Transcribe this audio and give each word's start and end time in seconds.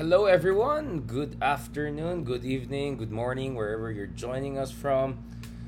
Hello, 0.00 0.24
everyone. 0.24 1.00
Good 1.00 1.36
afternoon, 1.42 2.24
good 2.24 2.42
evening, 2.42 2.96
good 2.96 3.12
morning, 3.12 3.54
wherever 3.54 3.92
you're 3.92 4.08
joining 4.08 4.56
us 4.56 4.72
from. 4.72 5.20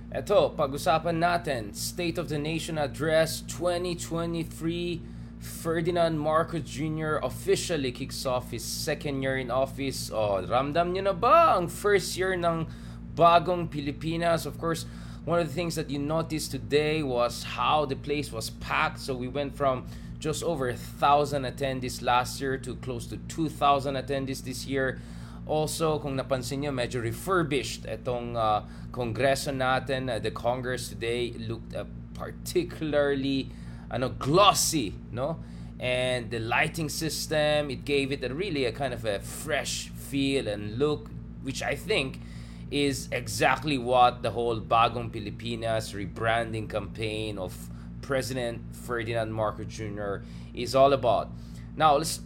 Ito, 0.09 0.57
pag-usapan 0.57 1.21
natin, 1.21 1.77
State 1.77 2.17
of 2.17 2.33
the 2.33 2.41
Nation 2.41 2.81
Address 2.81 3.45
2023. 3.45 5.05
Ferdinand 5.37 6.17
Marcos 6.17 6.65
Jr. 6.65 7.21
officially 7.21 7.93
kicks 7.93 8.25
off 8.25 8.57
his 8.57 8.65
second 8.65 9.21
year 9.21 9.37
in 9.37 9.53
office. 9.53 10.09
Oh, 10.09 10.41
ramdam 10.41 10.97
niyo 10.97 11.13
na 11.13 11.13
ba 11.13 11.61
ang 11.61 11.69
first 11.69 12.17
year 12.17 12.33
ng 12.33 12.65
bagong 13.13 13.69
Pilipinas? 13.69 14.49
Of 14.49 14.57
course, 14.57 14.89
one 15.29 15.45
of 15.45 15.47
the 15.47 15.53
things 15.53 15.77
that 15.77 15.93
you 15.93 16.01
noticed 16.01 16.57
today 16.57 17.05
was 17.05 17.45
how 17.45 17.85
the 17.85 18.01
place 18.01 18.33
was 18.33 18.49
packed. 18.49 19.05
So 19.05 19.13
we 19.13 19.29
went 19.29 19.53
from 19.53 19.85
just 20.23 20.45
over 20.45 20.69
a 20.69 20.77
thousand 20.77 21.43
attendees 21.43 22.01
last 22.01 22.41
year 22.41 22.57
to 22.57 22.77
close 22.77 23.09
to 23.09 23.17
2,000 23.17 23.97
attendees 23.97 24.45
this 24.45 24.65
year. 24.67 25.03
Also, 25.47 25.99
kung 25.99 26.17
napansin 26.17 26.63
nyo, 26.63 26.71
medyo 26.71 27.03
refurbished 27.03 27.83
itong 27.91 28.39
uh, 28.39 28.63
kongreso 28.93 29.51
natin. 29.51 30.07
Uh, 30.07 30.21
the 30.21 30.31
Congress 30.31 30.89
today 30.89 31.35
looked 31.35 31.75
uh, 31.75 31.83
particularly 32.15 33.51
ano, 33.91 34.11
glossy, 34.11 34.95
no? 35.11 35.43
And 35.81 36.31
the 36.31 36.39
lighting 36.39 36.89
system, 36.89 37.69
it 37.75 37.85
gave 37.85 38.13
it 38.13 38.23
a 38.23 38.33
really 38.33 38.67
a 38.67 38.73
kind 38.73 38.95
of 38.95 39.05
a 39.05 39.19
fresh 39.19 39.91
feel 39.91 40.47
and 40.47 40.79
look, 40.79 41.11
which 41.43 41.67
I 41.67 41.75
think 41.75 42.21
is 42.71 43.09
exactly 43.11 43.77
what 43.77 44.23
the 44.23 44.31
whole 44.31 44.61
Bagong 44.61 45.11
Pilipinas 45.11 45.93
rebranding 45.93 46.71
campaign 46.71 47.39
of 47.39 47.53
President 48.03 48.61
Ferdinand 48.75 49.33
Marcos 49.33 49.67
Jr. 49.67 50.27
is 50.53 50.75
all 50.75 50.93
about. 50.93 51.31
Now, 51.77 51.97
let's 51.97 52.21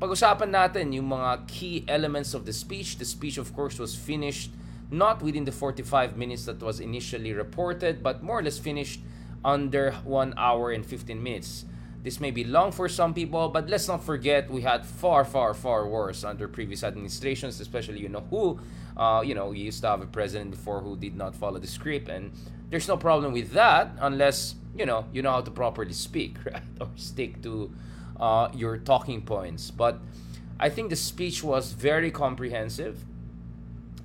pag-usapan 0.00 0.50
natin 0.50 0.90
yung 0.90 1.10
mga 1.10 1.46
key 1.46 1.84
elements 1.86 2.34
of 2.34 2.46
the 2.46 2.52
speech. 2.52 2.98
The 2.98 3.04
speech, 3.04 3.38
of 3.38 3.54
course, 3.54 3.78
was 3.78 3.94
finished 3.94 4.50
not 4.90 5.22
within 5.22 5.44
the 5.44 5.52
45 5.52 6.16
minutes 6.16 6.46
that 6.46 6.62
was 6.62 6.80
initially 6.80 7.32
reported, 7.32 8.02
but 8.02 8.22
more 8.22 8.40
or 8.40 8.42
less 8.42 8.58
finished 8.58 9.00
under 9.44 9.92
1 10.02 10.34
hour 10.36 10.72
and 10.72 10.84
15 10.84 11.22
minutes. 11.22 11.64
This 12.02 12.20
may 12.20 12.30
be 12.30 12.44
long 12.44 12.70
for 12.70 12.88
some 12.88 13.12
people, 13.12 13.48
but 13.48 13.68
let's 13.68 13.88
not 13.88 14.04
forget 14.04 14.50
we 14.50 14.62
had 14.62 14.86
far, 14.86 15.24
far, 15.24 15.52
far 15.52 15.86
worse 15.86 16.24
under 16.24 16.46
previous 16.46 16.84
administrations, 16.84 17.60
especially 17.60 18.00
you 18.00 18.08
know 18.08 18.24
who, 18.30 18.60
uh, 18.96 19.20
you 19.24 19.34
know, 19.34 19.48
we 19.48 19.58
used 19.58 19.82
to 19.82 19.88
have 19.88 20.00
a 20.00 20.06
president 20.06 20.52
before 20.52 20.80
who 20.80 20.96
did 20.96 21.16
not 21.16 21.34
follow 21.34 21.58
the 21.58 21.66
script, 21.66 22.08
and 22.08 22.30
there's 22.70 22.88
no 22.88 22.96
problem 22.96 23.32
with 23.32 23.52
that 23.52 23.92
unless 24.00 24.54
you 24.76 24.84
know 24.84 25.06
you 25.12 25.22
know 25.22 25.32
how 25.32 25.40
to 25.40 25.50
properly 25.50 25.92
speak 25.92 26.36
right? 26.52 26.62
Or 26.80 26.88
stick 26.96 27.42
to 27.42 27.72
uh, 28.18 28.48
your 28.54 28.78
talking 28.78 29.22
points. 29.22 29.70
But 29.70 30.00
i 30.60 30.68
think 30.68 30.90
the 30.90 30.96
speech 30.96 31.42
was 31.44 31.72
very 31.72 32.10
comprehensive. 32.10 33.04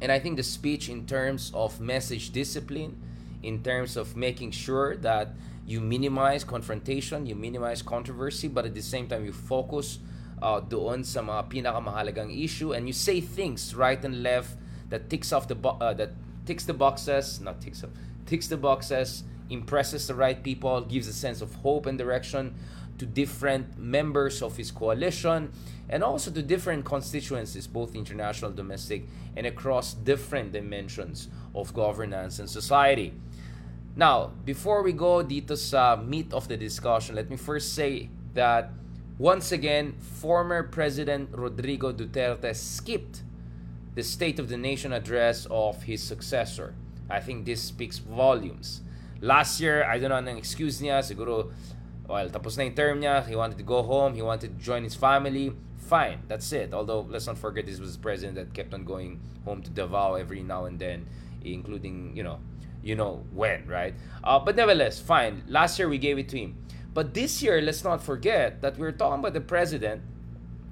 And 0.01 0.11
i 0.11 0.19
think 0.19 0.37
the 0.37 0.43
speech 0.43 0.89
in 0.89 1.05
terms 1.05 1.51
of 1.53 1.79
message 1.79 2.31
discipline 2.31 2.97
in 3.41 3.63
terms 3.63 3.97
of 3.97 4.15
making 4.15 4.51
sure 4.51 4.95
that 4.97 5.35
you 5.65 5.79
minimize 5.79 6.43
confrontation 6.43 7.25
you 7.25 7.35
minimize 7.35 7.81
controversy 7.81 8.47
but 8.47 8.65
at 8.65 8.75
the 8.75 8.81
same 8.81 9.07
time 9.07 9.25
you 9.25 9.31
focus 9.31 9.99
uh, 10.43 10.59
doon 10.59 11.07
sa 11.07 11.23
mga 11.23 11.47
pinakamahalagang 11.47 12.29
issue. 12.35 12.75
And 12.75 12.85
you 12.85 12.93
say 12.93 13.23
things 13.23 13.71
right 13.71 13.97
and 14.03 14.21
left 14.21 14.59
that 14.91 15.09
ticks 15.09 15.31
off 15.31 15.47
the 15.47 15.55
bo- 15.55 15.79
uh, 15.79 15.95
that 15.95 16.11
ticks 16.45 16.67
the 16.67 16.75
boxes 16.75 17.39
not 17.39 17.63
ticks 17.63 17.87
off 17.87 17.89
ticks 18.25 18.47
the 18.47 18.57
boxes, 18.57 19.23
impresses 19.49 20.07
the 20.07 20.15
right 20.15 20.43
people, 20.43 20.81
gives 20.81 21.07
a 21.07 21.13
sense 21.13 21.41
of 21.41 21.55
hope 21.55 21.85
and 21.85 21.97
direction 21.97 22.55
to 22.97 23.05
different 23.05 23.77
members 23.77 24.41
of 24.41 24.57
his 24.57 24.71
coalition 24.71 25.51
and 25.89 26.03
also 26.03 26.31
to 26.31 26.41
different 26.41 26.85
constituencies, 26.85 27.67
both 27.67 27.95
international, 27.95 28.51
domestic, 28.51 29.05
and 29.35 29.45
across 29.45 29.93
different 29.93 30.51
dimensions 30.51 31.27
of 31.53 31.73
governance 31.73 32.39
and 32.39 32.49
society. 32.49 33.13
Now, 33.95 34.31
before 34.45 34.81
we 34.81 34.93
go 34.93 35.23
dito 35.23 35.57
sa 35.57 35.93
uh, 35.93 35.97
meat 35.97 36.33
of 36.33 36.47
the 36.47 36.57
discussion, 36.57 37.15
let 37.15 37.29
me 37.29 37.37
first 37.37 37.75
say 37.75 38.09
that 38.33 38.71
once 39.19 39.51
again, 39.51 39.93
former 39.99 40.63
President 40.63 41.29
Rodrigo 41.31 41.93
Duterte 41.93 42.55
skipped 42.55 43.21
the 43.93 44.01
State 44.01 44.39
of 44.39 44.49
the 44.49 44.57
Nation 44.57 44.91
address 44.91 45.45
of 45.51 45.83
his 45.83 46.01
successor. 46.01 46.73
I 47.09 47.19
think 47.19 47.45
this 47.45 47.61
speaks 47.61 47.99
volumes. 47.99 48.81
Last 49.21 49.59
year, 49.59 49.83
I 49.83 49.99
don't 49.99 50.09
know 50.09 50.19
anong 50.19 50.37
excuse 50.37 50.81
niya. 50.81 50.99
Siguro, 50.99 51.51
well, 52.07 52.29
tapos 52.29 52.57
na 52.57 52.63
yung 52.63 52.75
term 52.75 53.01
niya. 53.01 53.27
He 53.27 53.35
wanted 53.35 53.57
to 53.57 53.63
go 53.63 53.83
home. 53.83 54.15
He 54.15 54.21
wanted 54.21 54.57
to 54.57 54.63
join 54.63 54.83
his 54.83 54.95
family. 54.95 55.55
Fine, 55.77 56.23
that's 56.27 56.51
it. 56.51 56.73
Although, 56.73 57.07
let's 57.09 57.27
not 57.27 57.37
forget 57.37 57.65
this 57.65 57.79
was 57.79 57.95
the 57.95 58.01
president 58.01 58.35
that 58.35 58.53
kept 58.53 58.73
on 58.73 58.83
going 58.83 59.19
home 59.45 59.61
to 59.61 59.69
Davao 59.69 60.15
every 60.15 60.41
now 60.41 60.65
and 60.65 60.79
then, 60.79 61.07
including, 61.43 62.15
you 62.15 62.23
know, 62.23 62.39
you 62.83 62.95
know 62.95 63.23
when, 63.31 63.67
right? 63.67 63.93
Uh, 64.23 64.39
but 64.39 64.55
nevertheless, 64.55 64.99
fine. 64.99 65.43
Last 65.47 65.79
year, 65.79 65.87
we 65.87 65.97
gave 65.97 66.17
it 66.17 66.29
to 66.29 66.37
him. 66.37 66.57
But 66.93 67.13
this 67.13 67.41
year, 67.41 67.61
let's 67.61 67.83
not 67.83 68.03
forget 68.03 68.61
that 68.61 68.77
we're 68.77 68.91
talking 68.91 69.19
about 69.19 69.33
the 69.33 69.41
president, 69.41 70.01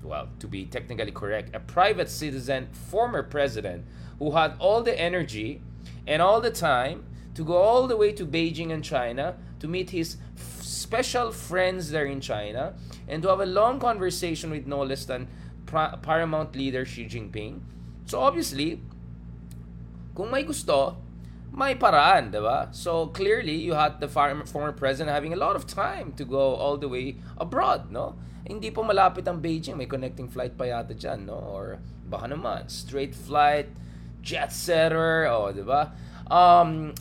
well, 0.04 0.30
to 0.40 0.48
be 0.48 0.66
technically 0.66 1.12
correct, 1.12 1.56
a 1.56 1.60
private 1.60 2.10
citizen, 2.10 2.68
former 2.72 3.24
president, 3.24 3.86
who 4.20 4.32
had 4.32 4.56
all 4.60 4.84
the 4.84 4.98
energy 5.00 5.62
and 6.08 6.22
all 6.22 6.42
the 6.42 6.52
time 6.52 7.06
to 7.36 7.44
go 7.44 7.56
all 7.56 7.88
the 7.88 7.98
way 7.98 8.12
to 8.12 8.26
Beijing 8.26 8.72
and 8.72 8.84
China 8.84 9.38
to 9.60 9.68
meet 9.68 9.92
his 9.92 10.18
f- 10.36 10.62
special 10.64 11.32
friends 11.32 11.92
there 11.92 12.06
in 12.06 12.20
China 12.20 12.74
and 13.08 13.22
to 13.24 13.30
have 13.30 13.40
a 13.40 13.46
long 13.46 13.80
conversation 13.80 14.52
with 14.52 14.68
no 14.68 14.84
less 14.84 15.06
than 15.06 15.28
pra- 15.66 16.00
paramount 16.02 16.56
leader 16.56 16.86
Xi 16.86 17.06
Jinping. 17.06 17.62
So 18.06 18.20
obviously, 18.20 18.82
kung 20.16 20.32
may 20.32 20.44
gusto, 20.44 20.98
may 21.54 21.76
paraan, 21.76 22.32
diba? 22.32 22.74
So 22.76 23.08
clearly, 23.08 23.56
you 23.56 23.74
had 23.74 24.00
the 24.00 24.08
former 24.08 24.72
president 24.72 25.14
having 25.14 25.34
a 25.34 25.40
lot 25.40 25.56
of 25.56 25.68
time 25.68 26.12
to 26.14 26.26
go 26.26 26.56
all 26.56 26.78
the 26.78 26.90
way 26.90 27.18
abroad, 27.38 27.92
no? 27.92 28.16
Hindi 28.48 28.72
po 28.72 28.84
malapit 28.84 29.28
ang 29.28 29.40
Beijing, 29.40 29.78
may 29.78 29.86
connecting 29.86 30.28
flight 30.28 30.58
pa 30.58 30.66
yata 30.66 30.92
dyan, 30.98 31.28
no? 31.28 31.40
Or 31.40 31.80
baka 32.10 32.28
naman, 32.28 32.68
straight 32.68 33.16
flight, 33.16 33.70
jet 34.22 34.52
setter, 34.52 35.28
oh, 35.28 35.52
di 35.52 35.62
ba? 35.62 35.94
Um, 36.30 36.94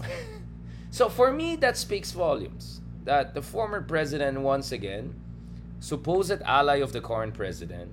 so 0.90 1.08
for 1.08 1.32
me, 1.32 1.56
that 1.56 1.76
speaks 1.76 2.12
volumes. 2.12 2.80
That 3.04 3.34
the 3.34 3.42
former 3.42 3.80
president, 3.80 4.40
once 4.40 4.72
again, 4.72 5.14
supposed 5.80 6.42
ally 6.42 6.76
of 6.76 6.92
the 6.92 7.00
current 7.00 7.34
president, 7.34 7.90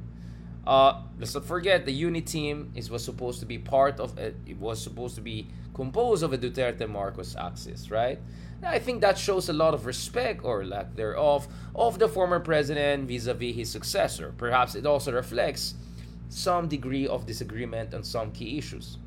uh, 0.66 1.02
let's 1.18 1.34
not 1.34 1.46
forget 1.46 1.86
the 1.86 2.04
UniTeam 2.04 2.76
is 2.76 2.90
was 2.90 3.04
supposed 3.04 3.40
to 3.40 3.46
be 3.46 3.58
part 3.58 4.00
of 4.02 4.18
it. 4.18 4.36
It 4.46 4.58
was 4.58 4.82
supposed 4.82 5.16
to 5.16 5.22
be 5.22 5.48
composed 5.74 6.24
of 6.24 6.34
a 6.34 6.38
Duterte 6.38 6.90
Marcos 6.90 7.36
axis, 7.38 7.90
right? 7.90 8.20
I 8.64 8.80
think 8.80 9.02
that 9.02 9.18
shows 9.18 9.48
a 9.50 9.54
lot 9.54 9.74
of 9.74 9.86
respect 9.86 10.44
or 10.44 10.66
lack 10.66 10.96
thereof 10.96 11.48
of 11.76 12.00
the 12.00 12.10
former 12.10 12.40
president 12.40 13.08
vis-a-vis 13.08 13.56
his 13.56 13.70
successor. 13.70 14.34
Perhaps 14.38 14.76
it 14.76 14.86
also 14.86 15.14
reflects 15.14 15.76
some 16.30 16.68
degree 16.68 17.08
of 17.08 17.26
disagreement 17.26 17.94
on 17.94 18.04
some 18.04 18.32
key 18.32 18.58
issues. 18.58 18.98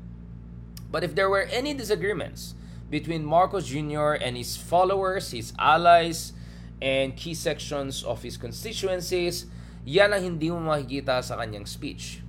But 0.91 1.07
if 1.07 1.15
there 1.15 1.31
were 1.31 1.47
any 1.47 1.73
disagreements 1.73 2.53
between 2.91 3.23
Marcos 3.23 3.71
Jr. 3.71 4.19
and 4.19 4.35
his 4.35 4.59
followers, 4.59 5.31
his 5.31 5.55
allies, 5.55 6.35
and 6.83 7.15
key 7.15 7.33
sections 7.33 8.03
of 8.03 8.19
his 8.25 8.35
constituencies, 8.35 9.47
yan 9.87 10.11
ang 10.11 10.35
hindi 10.35 10.51
mo 10.51 10.59
makikita 10.59 11.23
sa 11.23 11.39
kanyang 11.39 11.63
speech. 11.63 12.19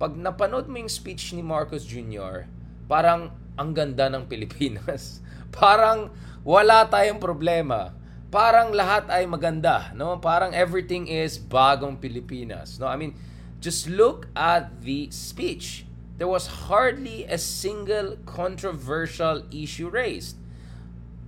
Pag 0.00 0.16
napanood 0.16 0.66
mo 0.66 0.80
yung 0.80 0.90
speech 0.90 1.36
ni 1.36 1.44
Marcos 1.44 1.84
Jr., 1.84 2.48
parang 2.88 3.34
ang 3.54 3.70
ganda 3.76 4.08
ng 4.08 4.24
Pilipinas. 4.26 5.20
parang 5.54 6.10
wala 6.42 6.86
tayong 6.88 7.20
problema. 7.20 7.94
Parang 8.32 8.74
lahat 8.74 9.06
ay 9.14 9.30
maganda, 9.30 9.94
no? 9.94 10.18
Parang 10.18 10.50
everything 10.50 11.06
is 11.06 11.38
bagong 11.38 12.02
Pilipinas, 12.02 12.82
no? 12.82 12.90
I 12.90 12.98
mean, 12.98 13.14
just 13.62 13.86
look 13.86 14.26
at 14.34 14.82
the 14.82 15.06
speech 15.14 15.83
there 16.16 16.28
was 16.28 16.46
hardly 16.46 17.24
a 17.24 17.38
single 17.38 18.16
controversial 18.26 19.42
issue 19.50 19.88
raised. 19.88 20.36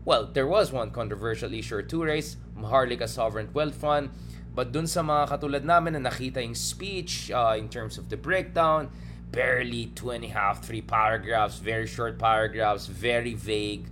Well, 0.05 0.27
there 0.27 0.47
was 0.47 0.71
one 0.71 0.93
controversial 0.93 1.53
issue 1.53 1.77
or 1.77 1.83
two 1.83 2.05
raised, 2.05 2.39
Maharlika 2.57 3.09
Sovereign 3.09 3.51
Wealth 3.53 3.75
Fund, 3.75 4.11
but 4.55 4.71
dun 4.71 4.87
sa 4.87 5.03
mga 5.03 5.29
katulad 5.29 5.65
namin 5.65 5.99
na 5.99 6.11
nakita 6.11 6.39
yung 6.39 6.55
speech 6.55 7.31
uh, 7.35 7.59
in 7.59 7.69
terms 7.69 7.99
of 7.99 8.09
the 8.09 8.17
breakdown, 8.17 8.89
barely 9.33 9.87
two 9.99 10.11
and 10.11 10.25
a 10.25 10.29
half, 10.29 10.65
three 10.65 10.81
paragraphs, 10.81 11.59
very 11.59 11.87
short 11.87 12.19
paragraphs, 12.19 12.87
very 12.87 13.35
vague. 13.35 13.91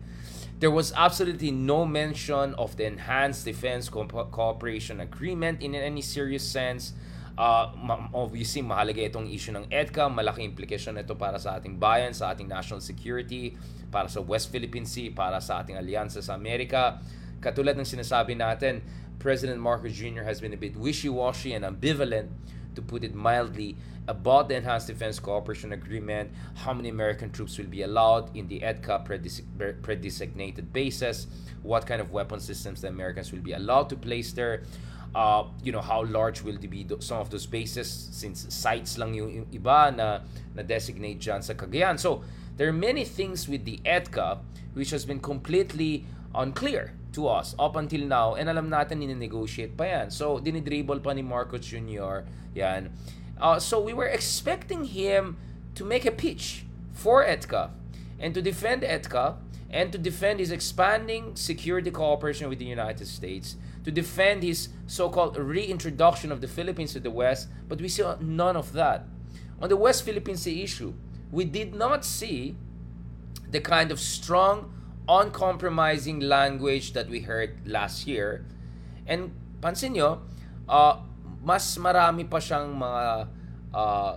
There 0.60 0.70
was 0.70 0.94
absolutely 0.96 1.50
no 1.50 1.84
mention 1.84 2.54
of 2.54 2.78
the 2.78 2.86
Enhanced 2.86 3.44
Defense 3.44 3.90
Co- 3.90 4.06
Cooperation 4.06 5.00
Agreement 5.00 5.60
in 5.60 5.74
any 5.74 6.00
serious 6.00 6.46
sense 6.46 6.94
Uh, 7.34 7.74
obviously, 8.14 8.62
mahalaga 8.62 9.02
itong 9.02 9.26
issue 9.26 9.50
ng 9.50 9.66
EDCA. 9.66 10.06
Malaki 10.06 10.46
implication 10.46 10.94
ito 10.94 11.18
para 11.18 11.38
sa 11.42 11.58
ating 11.58 11.82
bayan, 11.82 12.14
sa 12.14 12.30
ating 12.30 12.46
national 12.46 12.78
security, 12.78 13.58
para 13.90 14.06
sa 14.06 14.22
West 14.22 14.54
Philippine 14.54 14.86
Sea, 14.86 15.10
para 15.10 15.42
sa 15.42 15.62
ating 15.62 15.74
alyansa 15.74 16.22
sa 16.22 16.38
Amerika. 16.38 17.02
Katulad 17.42 17.74
ng 17.74 17.86
sinasabi 17.86 18.38
natin, 18.38 18.86
President 19.18 19.58
Marcos 19.58 19.94
Jr. 19.94 20.22
has 20.22 20.38
been 20.38 20.54
a 20.54 20.60
bit 20.60 20.78
wishy-washy 20.78 21.54
and 21.56 21.66
ambivalent 21.66 22.30
to 22.74 22.82
put 22.82 23.02
it 23.02 23.14
mildly, 23.14 23.78
about 24.06 24.48
the 24.48 24.56
Enhanced 24.56 24.86
Defense 24.86 25.18
Cooperation 25.18 25.72
Agreement, 25.72 26.30
how 26.54 26.74
many 26.74 26.88
American 26.88 27.30
troops 27.30 27.56
will 27.56 27.66
be 27.66 27.82
allowed 27.82 28.36
in 28.36 28.48
the 28.48 28.60
EDCA 28.60 29.04
pre-designated 29.82 30.72
bases, 30.72 31.26
what 31.62 31.86
kind 31.86 32.00
of 32.00 32.12
weapon 32.12 32.40
systems 32.40 32.82
the 32.82 32.88
Americans 32.88 33.32
will 33.32 33.40
be 33.40 33.52
allowed 33.52 33.88
to 33.88 33.96
place 33.96 34.32
there, 34.32 34.62
uh, 35.14 35.44
you 35.62 35.72
know, 35.72 35.80
how 35.80 36.04
large 36.04 36.42
will 36.42 36.58
be 36.58 36.86
some 36.98 37.18
of 37.18 37.30
those 37.30 37.46
bases 37.46 37.88
since 37.88 38.46
sites 38.48 38.98
lang 38.98 39.14
yung 39.14 39.46
iba 39.52 39.94
na, 39.94 40.20
na 40.54 40.62
designate 40.62 41.20
dyan 41.20 41.42
sa 41.42 41.54
Cagayan. 41.54 41.98
So, 41.98 42.22
there 42.56 42.68
are 42.68 42.76
many 42.76 43.04
things 43.04 43.48
with 43.48 43.64
the 43.64 43.80
EDCA 43.84 44.38
which 44.74 44.90
has 44.90 45.04
been 45.04 45.20
completely 45.20 46.04
unclear 46.34 46.92
to 47.12 47.28
us 47.28 47.54
up 47.58 47.76
until 47.76 48.02
now 48.02 48.34
and 48.34 48.50
alam 48.50 48.68
natin 48.68 48.98
nine-negotiate 48.98 49.78
pa 49.78 49.84
yan. 49.84 50.10
So, 50.10 50.42
dinidribble 50.42 50.98
pa 51.02 51.14
ni 51.14 51.22
Marcos 51.22 51.62
Jr. 51.62 52.26
yan. 52.54 52.90
Uh, 53.38 53.58
so, 53.62 53.78
we 53.78 53.94
were 53.94 54.10
expecting 54.10 54.84
him 54.84 55.38
to 55.74 55.86
make 55.86 56.06
a 56.06 56.14
pitch 56.14 56.66
for 56.90 57.22
EDCA 57.22 57.70
and 58.18 58.34
to 58.34 58.42
defend 58.42 58.82
EDCA 58.82 59.38
and 59.70 59.90
to 59.90 59.98
defend 59.98 60.38
his 60.38 60.52
expanding 60.52 61.34
security 61.34 61.90
cooperation 61.90 62.48
with 62.48 62.60
the 62.60 62.64
United 62.64 63.06
States, 63.08 63.56
to 63.84 63.92
defend 63.92 64.42
his 64.42 64.68
so 64.86 65.08
called 65.08 65.36
reintroduction 65.36 66.32
of 66.32 66.40
the 66.40 66.48
Philippines 66.48 66.92
to 66.94 67.00
the 67.00 67.10
West, 67.10 67.48
but 67.68 67.80
we 67.80 67.88
saw 67.88 68.16
none 68.20 68.56
of 68.56 68.72
that. 68.72 69.06
On 69.60 69.68
the 69.68 69.76
West 69.76 70.04
Philippine 70.04 70.36
Sea 70.36 70.62
issue, 70.62 70.92
we 71.30 71.44
did 71.44 71.74
not 71.74 72.04
see 72.04 72.56
the 73.50 73.60
kind 73.60 73.92
of 73.92 74.00
strong, 74.00 74.72
uncompromising 75.08 76.20
language 76.20 76.92
that 76.92 77.08
we 77.08 77.20
heard 77.20 77.60
last 77.68 78.06
year. 78.06 78.44
And 79.06 79.30
pansin 79.60 79.94
nyo, 79.94 80.24
uh, 80.68 81.04
mas 81.44 81.76
marami 81.76 82.24
pa 82.24 82.40
siyang 82.40 82.72
mga 82.72 83.28
uh, 83.76 84.12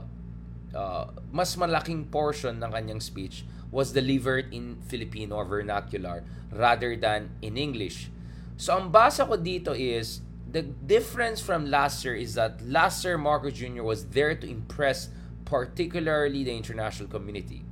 uh, 0.72 1.06
mas 1.31 1.56
malaking 1.60 2.08
portion 2.08 2.63
ng 2.63 2.72
kanyang 2.72 3.04
speech 3.04 3.44
was 3.72 3.92
delivered 3.92 4.48
in 4.56 4.80
Filipino 4.88 5.44
vernacular 5.44 6.24
rather 6.56 6.96
than 6.96 7.30
in 7.44 7.60
English. 7.60 8.08
So 8.57 8.74
ang 8.74 8.89
basa 8.89 9.30
ko 9.30 9.38
dito 9.38 9.77
is 9.77 10.25
the 10.50 10.65
difference 10.65 11.38
from 11.39 11.69
last 11.69 12.01
year 12.01 12.18
is 12.18 12.33
that 12.33 12.57
last 12.65 13.06
year 13.06 13.18
Marco 13.18 13.54
Jr. 13.54 13.86
was 13.86 14.09
there 14.09 14.33
to 14.33 14.50
impress 14.50 15.09
particularly 15.45 16.44
the 16.44 16.57
international 16.57 17.07
community. 17.07 17.63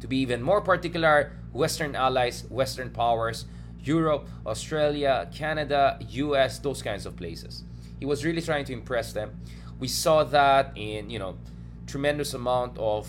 To 0.00 0.08
be 0.08 0.18
even 0.18 0.42
more 0.42 0.60
particular, 0.60 1.32
Western 1.52 1.94
allies, 1.94 2.42
Western 2.50 2.90
powers, 2.90 3.46
Europe, 3.84 4.26
Australia, 4.44 5.30
Canada, 5.32 5.98
US, 6.02 6.58
those 6.58 6.82
kinds 6.82 7.06
of 7.06 7.16
places. 7.16 7.62
He 7.98 8.06
was 8.06 8.24
really 8.24 8.42
trying 8.42 8.64
to 8.66 8.72
impress 8.72 9.12
them. 9.12 9.40
We 9.78 9.88
saw 9.88 10.24
that 10.24 10.72
in, 10.74 11.10
you 11.10 11.18
know, 11.18 11.38
tremendous 11.86 12.34
amount 12.34 12.78
of 12.78 13.08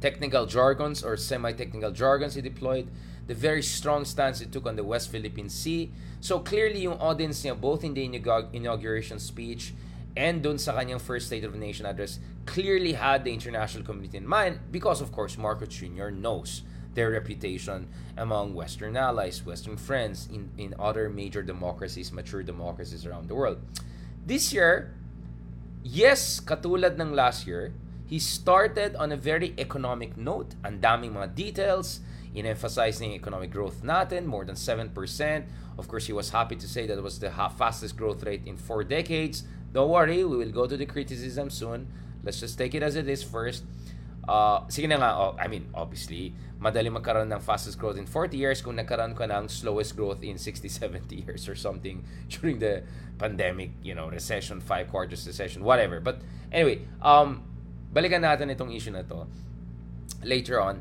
technical 0.00 0.46
jargons 0.46 1.02
or 1.02 1.16
semi-technical 1.16 1.90
jargons 1.92 2.34
he 2.34 2.42
deployed, 2.42 2.88
the 3.26 3.34
very 3.34 3.62
strong 3.62 4.04
stance 4.04 4.40
he 4.40 4.46
took 4.46 4.66
on 4.66 4.76
the 4.76 4.84
West 4.84 5.10
Philippine 5.10 5.48
Sea. 5.48 5.90
So 6.20 6.40
clearly 6.40 6.80
yung 6.82 6.98
audience 6.98 7.42
niya 7.42 7.58
both 7.58 7.84
in 7.84 7.94
the 7.94 8.04
inauguration 8.52 9.18
speech 9.18 9.74
and 10.16 10.42
dun 10.42 10.58
sa 10.58 10.74
kanyang 10.74 11.00
first 11.00 11.26
State 11.26 11.44
of 11.44 11.52
the 11.52 11.58
Nation 11.58 11.86
address 11.86 12.18
clearly 12.44 12.92
had 12.92 13.24
the 13.24 13.32
international 13.32 13.84
community 13.84 14.18
in 14.18 14.26
mind 14.26 14.60
because 14.70 15.00
of 15.00 15.12
course 15.12 15.38
Marcos 15.38 15.68
Jr. 15.68 16.10
knows 16.10 16.62
their 16.94 17.10
reputation 17.10 17.88
among 18.16 18.54
Western 18.54 18.96
allies, 18.96 19.44
Western 19.44 19.76
friends 19.76 20.28
in, 20.30 20.50
in 20.58 20.74
other 20.78 21.08
major 21.08 21.42
democracies, 21.42 22.12
mature 22.12 22.42
democracies 22.42 23.06
around 23.06 23.28
the 23.28 23.34
world. 23.34 23.58
This 24.26 24.52
year, 24.52 24.92
yes, 25.82 26.40
katulad 26.40 27.00
ng 27.00 27.14
last 27.14 27.46
year, 27.46 27.72
he 28.06 28.18
started 28.18 28.94
on 28.96 29.10
a 29.10 29.16
very 29.16 29.54
economic 29.56 30.16
note. 30.16 30.54
Ang 30.64 30.84
daming 30.84 31.16
mga 31.16 31.34
details, 31.34 32.00
in-emphasizing 32.34 33.12
economic 33.12 33.50
growth 33.50 33.82
natin, 33.82 34.26
more 34.26 34.44
than 34.44 34.56
7%. 34.56 35.44
Of 35.78 35.88
course, 35.88 36.06
he 36.06 36.12
was 36.12 36.30
happy 36.30 36.56
to 36.56 36.68
say 36.68 36.86
that 36.86 37.02
was 37.02 37.18
the 37.18 37.30
fastest 37.30 37.96
growth 37.96 38.22
rate 38.24 38.42
in 38.46 38.56
four 38.56 38.84
decades. 38.84 39.44
Don't 39.72 39.90
worry, 39.90 40.24
we 40.24 40.36
will 40.36 40.52
go 40.52 40.66
to 40.66 40.76
the 40.76 40.86
criticism 40.86 41.50
soon. 41.50 41.88
Let's 42.22 42.40
just 42.40 42.58
take 42.58 42.74
it 42.74 42.82
as 42.82 42.96
it 42.96 43.08
is 43.08 43.22
first. 43.22 43.64
Uh, 44.28 44.62
sige 44.70 44.86
na 44.86 44.96
nga, 45.02 45.10
oh, 45.18 45.34
I 45.34 45.48
mean, 45.48 45.66
obviously, 45.74 46.34
madali 46.62 46.86
magkaroon 46.94 47.26
ng 47.32 47.42
fastest 47.42 47.78
growth 47.78 47.98
in 47.98 48.06
40 48.06 48.38
years 48.38 48.62
kung 48.62 48.78
nagkaroon 48.78 49.18
ka 49.18 49.26
ng 49.26 49.50
slowest 49.50 49.96
growth 49.96 50.22
in 50.22 50.38
60, 50.38 50.68
70 51.02 51.26
years 51.26 51.48
or 51.48 51.56
something 51.56 52.04
during 52.28 52.58
the 52.60 52.86
pandemic, 53.18 53.70
you 53.82 53.94
know, 53.94 54.08
recession, 54.08 54.60
five 54.60 54.88
quarters 54.88 55.26
recession, 55.26 55.64
whatever. 55.64 55.98
But 55.98 56.22
anyway, 56.52 56.86
um, 57.02 57.42
balikan 57.90 58.22
natin 58.22 58.54
itong 58.54 58.70
issue 58.70 58.94
na 58.94 59.02
to 59.02 59.26
later 60.22 60.62
on. 60.62 60.80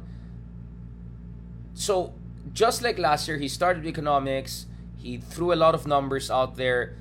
So, 1.73 2.13
just 2.53 2.81
like 2.81 2.97
last 2.97 3.27
year, 3.27 3.37
he 3.37 3.47
started 3.47 3.85
economics. 3.85 4.65
He 4.97 5.17
threw 5.17 5.53
a 5.53 5.59
lot 5.59 5.73
of 5.73 5.87
numbers 5.87 6.29
out 6.29 6.55
there. 6.55 6.95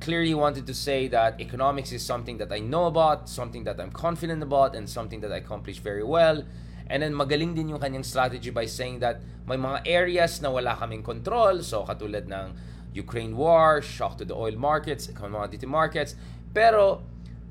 Clearly 0.00 0.34
wanted 0.34 0.66
to 0.66 0.74
say 0.74 1.08
that 1.08 1.40
economics 1.40 1.92
is 1.92 2.04
something 2.04 2.38
that 2.38 2.52
I 2.52 2.58
know 2.58 2.86
about, 2.86 3.28
something 3.28 3.64
that 3.64 3.80
I'm 3.80 3.90
confident 3.90 4.42
about, 4.42 4.74
and 4.74 4.88
something 4.88 5.20
that 5.20 5.32
I 5.32 5.36
accomplish 5.36 5.78
very 5.78 6.02
well. 6.02 6.44
And 6.88 7.02
then 7.02 7.14
magaling 7.14 7.54
din 7.54 7.68
yung 7.68 7.78
kanyang 7.78 8.04
strategy 8.04 8.50
by 8.50 8.66
saying 8.66 8.98
that 8.98 9.22
may 9.46 9.56
mga 9.56 9.82
areas 9.86 10.42
na 10.42 10.50
wala 10.50 10.76
kaming 10.76 11.04
control. 11.04 11.62
So, 11.62 11.84
katulad 11.84 12.26
ng 12.28 12.54
Ukraine 12.94 13.36
war, 13.36 13.80
shock 13.80 14.18
to 14.18 14.24
the 14.24 14.34
oil 14.34 14.56
markets, 14.56 15.06
commodity 15.14 15.66
markets. 15.66 16.14
Pero, 16.52 17.02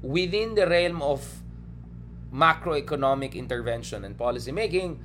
within 0.03 0.53
the 0.53 0.67
realm 0.67 1.01
of 1.01 1.41
macroeconomic 2.33 3.33
intervention 3.33 4.05
and 4.05 4.17
policy 4.17 4.51
making, 4.51 4.99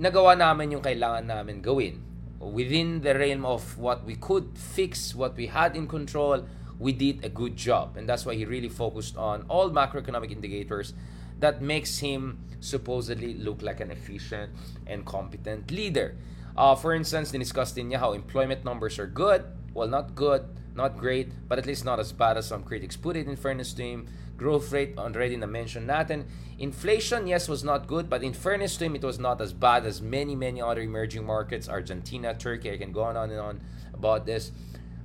nagawa 0.00 0.32
namin 0.32 0.72
yung 0.72 0.80
kailangan 0.80 1.28
namin 1.28 1.60
gawin. 1.60 2.00
Within 2.40 3.04
the 3.04 3.12
realm 3.12 3.44
of 3.44 3.76
what 3.76 4.08
we 4.08 4.16
could 4.16 4.56
fix, 4.56 5.12
what 5.14 5.36
we 5.36 5.52
had 5.52 5.76
in 5.76 5.84
control, 5.84 6.48
we 6.80 6.96
did 6.96 7.20
a 7.22 7.28
good 7.28 7.54
job. 7.54 8.00
And 8.00 8.08
that's 8.08 8.24
why 8.24 8.34
he 8.34 8.48
really 8.48 8.72
focused 8.72 9.20
on 9.20 9.44
all 9.52 9.68
macroeconomic 9.68 10.32
indicators 10.32 10.96
that 11.38 11.60
makes 11.60 11.98
him 12.00 12.40
supposedly 12.60 13.34
look 13.34 13.60
like 13.60 13.80
an 13.80 13.90
efficient 13.90 14.52
and 14.86 15.04
competent 15.04 15.70
leader. 15.70 16.16
Uh, 16.56 16.74
for 16.74 16.94
instance, 16.94 17.30
discussed 17.30 17.76
din 17.76 17.92
niya 17.92 18.00
how 18.00 18.12
employment 18.12 18.64
numbers 18.64 18.98
are 18.98 19.06
good. 19.06 19.44
Well, 19.72 19.88
not 19.88 20.14
good, 20.16 20.48
not 20.74 20.96
great, 20.96 21.28
but 21.46 21.58
at 21.58 21.66
least 21.66 21.84
not 21.84 22.00
as 22.00 22.12
bad 22.12 22.36
as 22.36 22.48
some 22.48 22.64
critics 22.64 22.96
put 22.96 23.16
it 23.16 23.28
in 23.28 23.36
fairness 23.36 23.72
to 23.74 23.84
him. 23.84 24.08
Growth 24.40 24.72
rate 24.72 24.96
already 24.96 25.36
na 25.36 25.44
mention 25.44 25.86
natin. 25.86 26.24
Inflation, 26.58 27.26
yes, 27.26 27.46
was 27.46 27.62
not 27.62 27.86
good, 27.86 28.08
but 28.08 28.22
in 28.22 28.32
fairness 28.32 28.78
to 28.78 28.86
him, 28.86 28.96
it 28.96 29.04
was 29.04 29.18
not 29.18 29.38
as 29.38 29.52
bad 29.52 29.84
as 29.84 30.00
many, 30.00 30.34
many 30.34 30.62
other 30.62 30.80
emerging 30.80 31.26
markets, 31.26 31.68
Argentina, 31.68 32.32
Turkey. 32.32 32.72
I 32.72 32.78
can 32.78 32.90
go 32.90 33.02
on 33.02 33.18
and 33.18 33.38
on 33.38 33.60
about 33.92 34.24
this. 34.24 34.52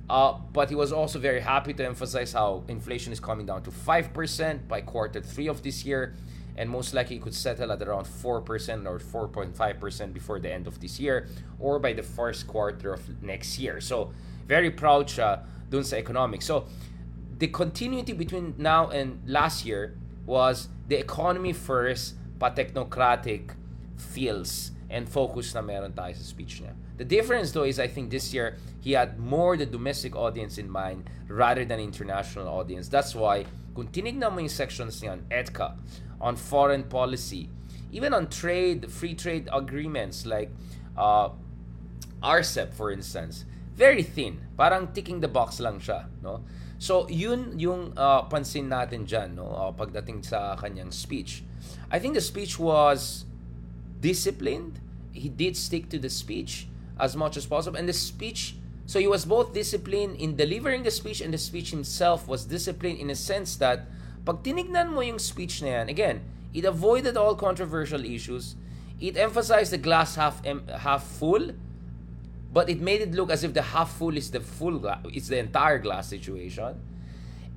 Uh, 0.08 0.38
but 0.54 0.70
he 0.70 0.74
was 0.74 0.90
also 0.90 1.18
very 1.18 1.40
happy 1.40 1.74
to 1.74 1.84
emphasize 1.84 2.32
how 2.32 2.64
inflation 2.68 3.12
is 3.12 3.20
coming 3.20 3.44
down 3.44 3.62
to 3.64 3.70
5% 3.70 4.68
by 4.68 4.80
quarter 4.80 5.20
three 5.20 5.48
of 5.48 5.62
this 5.62 5.84
year, 5.84 6.16
and 6.56 6.70
most 6.70 6.94
likely 6.94 7.18
could 7.18 7.34
settle 7.34 7.70
at 7.70 7.82
around 7.82 8.06
4% 8.06 8.24
or 8.24 9.28
4.5% 9.28 10.14
before 10.14 10.40
the 10.40 10.50
end 10.50 10.66
of 10.66 10.80
this 10.80 10.98
year, 10.98 11.28
or 11.60 11.78
by 11.78 11.92
the 11.92 12.02
first 12.02 12.46
quarter 12.46 12.94
of 12.94 13.22
next 13.22 13.58
year. 13.58 13.82
So, 13.82 14.12
very 14.46 14.70
proud 14.70 15.08
siya 15.08 15.44
dun 15.68 15.84
sa 15.84 15.96
economics. 15.96 16.46
So, 16.46 16.64
the 17.38 17.48
continuity 17.48 18.12
between 18.12 18.54
now 18.56 18.88
and 18.88 19.20
last 19.26 19.64
year 19.64 19.96
was 20.24 20.68
the 20.88 20.98
economy 20.98 21.52
first, 21.52 22.14
pa 22.38 22.50
technocratic 22.50 23.52
feels 23.96 24.72
and 24.88 25.08
focus 25.08 25.54
na 25.54 25.60
meron 25.60 25.92
tayo 25.92 26.14
sa 26.14 26.22
speech 26.22 26.62
niya. 26.62 26.72
The 26.96 27.04
difference 27.04 27.52
though 27.52 27.68
is 27.68 27.78
I 27.78 27.88
think 27.88 28.10
this 28.10 28.32
year 28.32 28.56
he 28.80 28.92
had 28.92 29.18
more 29.18 29.56
the 29.56 29.66
domestic 29.66 30.16
audience 30.16 30.58
in 30.58 30.70
mind 30.70 31.10
rather 31.28 31.64
than 31.64 31.80
international 31.80 32.48
audience. 32.48 32.88
That's 32.88 33.14
why 33.14 33.44
kung 33.74 33.88
tinignan 33.92 34.32
mo 34.32 34.40
yung 34.40 34.48
sections 34.48 35.02
niya 35.02 35.20
on 35.20 35.20
EDCA, 35.28 35.76
on 36.20 36.36
foreign 36.36 36.84
policy, 36.88 37.50
even 37.92 38.14
on 38.14 38.32
trade, 38.32 38.88
free 38.88 39.12
trade 39.12 39.48
agreements 39.52 40.24
like 40.24 40.48
uh, 40.96 41.28
RCEP 42.22 42.72
for 42.72 42.88
instance, 42.88 43.44
very 43.76 44.02
thin. 44.02 44.40
Parang 44.56 44.88
ticking 44.96 45.20
the 45.20 45.28
box 45.28 45.60
lang 45.60 45.76
siya, 45.80 46.08
no? 46.24 46.40
So, 46.78 47.08
yun 47.08 47.56
yung 47.56 47.96
uh, 47.96 48.28
pansin 48.28 48.68
natin 48.68 49.08
dyan, 49.08 49.40
no? 49.40 49.48
Uh, 49.48 49.72
pagdating 49.72 50.20
sa 50.20 50.56
kanyang 50.60 50.92
speech. 50.92 51.40
I 51.90 51.98
think 51.98 52.14
the 52.14 52.24
speech 52.24 52.58
was 52.60 53.24
disciplined. 54.00 54.80
He 55.16 55.32
did 55.32 55.56
stick 55.56 55.88
to 55.90 55.98
the 55.98 56.12
speech 56.12 56.68
as 57.00 57.16
much 57.16 57.36
as 57.36 57.46
possible. 57.46 57.78
And 57.78 57.88
the 57.88 57.96
speech, 57.96 58.56
so 58.84 59.00
he 59.00 59.08
was 59.08 59.24
both 59.24 59.56
disciplined 59.56 60.20
in 60.20 60.36
delivering 60.36 60.84
the 60.84 60.92
speech 60.92 61.20
and 61.20 61.32
the 61.32 61.40
speech 61.40 61.70
himself 61.70 62.28
was 62.28 62.44
disciplined 62.44 63.00
in 63.00 63.08
a 63.08 63.16
sense 63.16 63.56
that 63.56 63.88
pag 64.26 64.42
tinignan 64.42 64.92
mo 64.92 65.00
yung 65.00 65.18
speech 65.18 65.62
na 65.62 65.80
yan, 65.80 65.88
again, 65.88 66.18
it 66.52 66.64
avoided 66.64 67.16
all 67.16 67.34
controversial 67.38 68.04
issues. 68.04 68.56
It 69.00 69.16
emphasized 69.16 69.72
the 69.72 69.80
glass 69.80 70.16
half 70.16 70.44
half 70.68 71.04
full 71.04 71.52
but 72.56 72.70
it 72.70 72.80
made 72.80 73.02
it 73.02 73.12
look 73.12 73.30
as 73.30 73.44
if 73.44 73.52
the 73.52 73.60
half 73.60 73.98
full 73.98 74.16
is 74.16 74.30
the 74.30 74.40
full 74.40 74.78
glass, 74.78 75.04
it's 75.12 75.28
the 75.28 75.36
entire 75.36 75.78
glass 75.78 76.08
situation. 76.08 76.80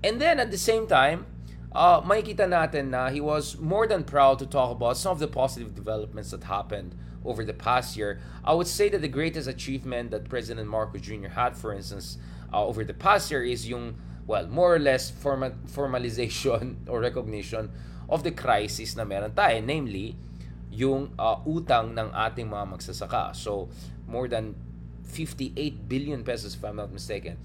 And 0.03 0.20
then 0.20 0.41
at 0.41 0.51
the 0.51 0.58
same 0.58 0.88
time, 0.88 1.25
uh, 1.72 2.01
makikita 2.01 2.44
natin 2.44 2.89
na 2.89 3.08
he 3.08 3.22
was 3.22 3.58
more 3.58 3.88
than 3.88 4.03
proud 4.03 4.39
to 4.39 4.46
talk 4.46 4.75
about 4.75 4.98
some 4.98 5.13
of 5.13 5.20
the 5.20 5.27
positive 5.32 5.74
developments 5.74 6.32
that 6.32 6.44
happened 6.44 7.00
over 7.24 7.46
the 7.46 7.53
past 7.53 7.96
year. 7.96 8.20
I 8.44 8.51
would 8.51 8.68
say 8.68 8.89
that 8.89 9.00
the 9.00 9.08
greatest 9.08 9.48
achievement 9.48 10.12
that 10.12 10.27
President 10.27 10.68
Marcos 10.68 11.00
Jr. 11.00 11.32
had, 11.32 11.56
for 11.56 11.72
instance, 11.72 12.18
uh, 12.51 12.65
over 12.65 12.84
the 12.84 12.94
past 12.94 13.32
year 13.32 13.41
is 13.41 13.70
yung, 13.70 13.96
well, 14.27 14.48
more 14.48 14.75
or 14.75 14.79
less 14.79 15.10
forma- 15.10 15.56
formalization 15.63 16.75
or 16.91 17.00
recognition 17.00 17.72
of 18.10 18.27
the 18.27 18.36
crisis 18.36 18.98
na 18.98 19.06
meron 19.06 19.32
tayo, 19.32 19.63
namely, 19.63 20.20
yung 20.70 21.15
uh, 21.15 21.39
utang 21.48 21.96
ng 21.96 22.12
ating 22.12 22.51
mga 22.51 22.68
magsasaka. 22.68 23.32
So, 23.32 23.72
more 24.06 24.27
than 24.27 24.68
58 25.10 25.89
billion 25.89 26.24
pesos, 26.24 26.56
if 26.56 26.63
I'm 26.63 26.78
not 26.78 26.92
mistaken, 26.92 27.38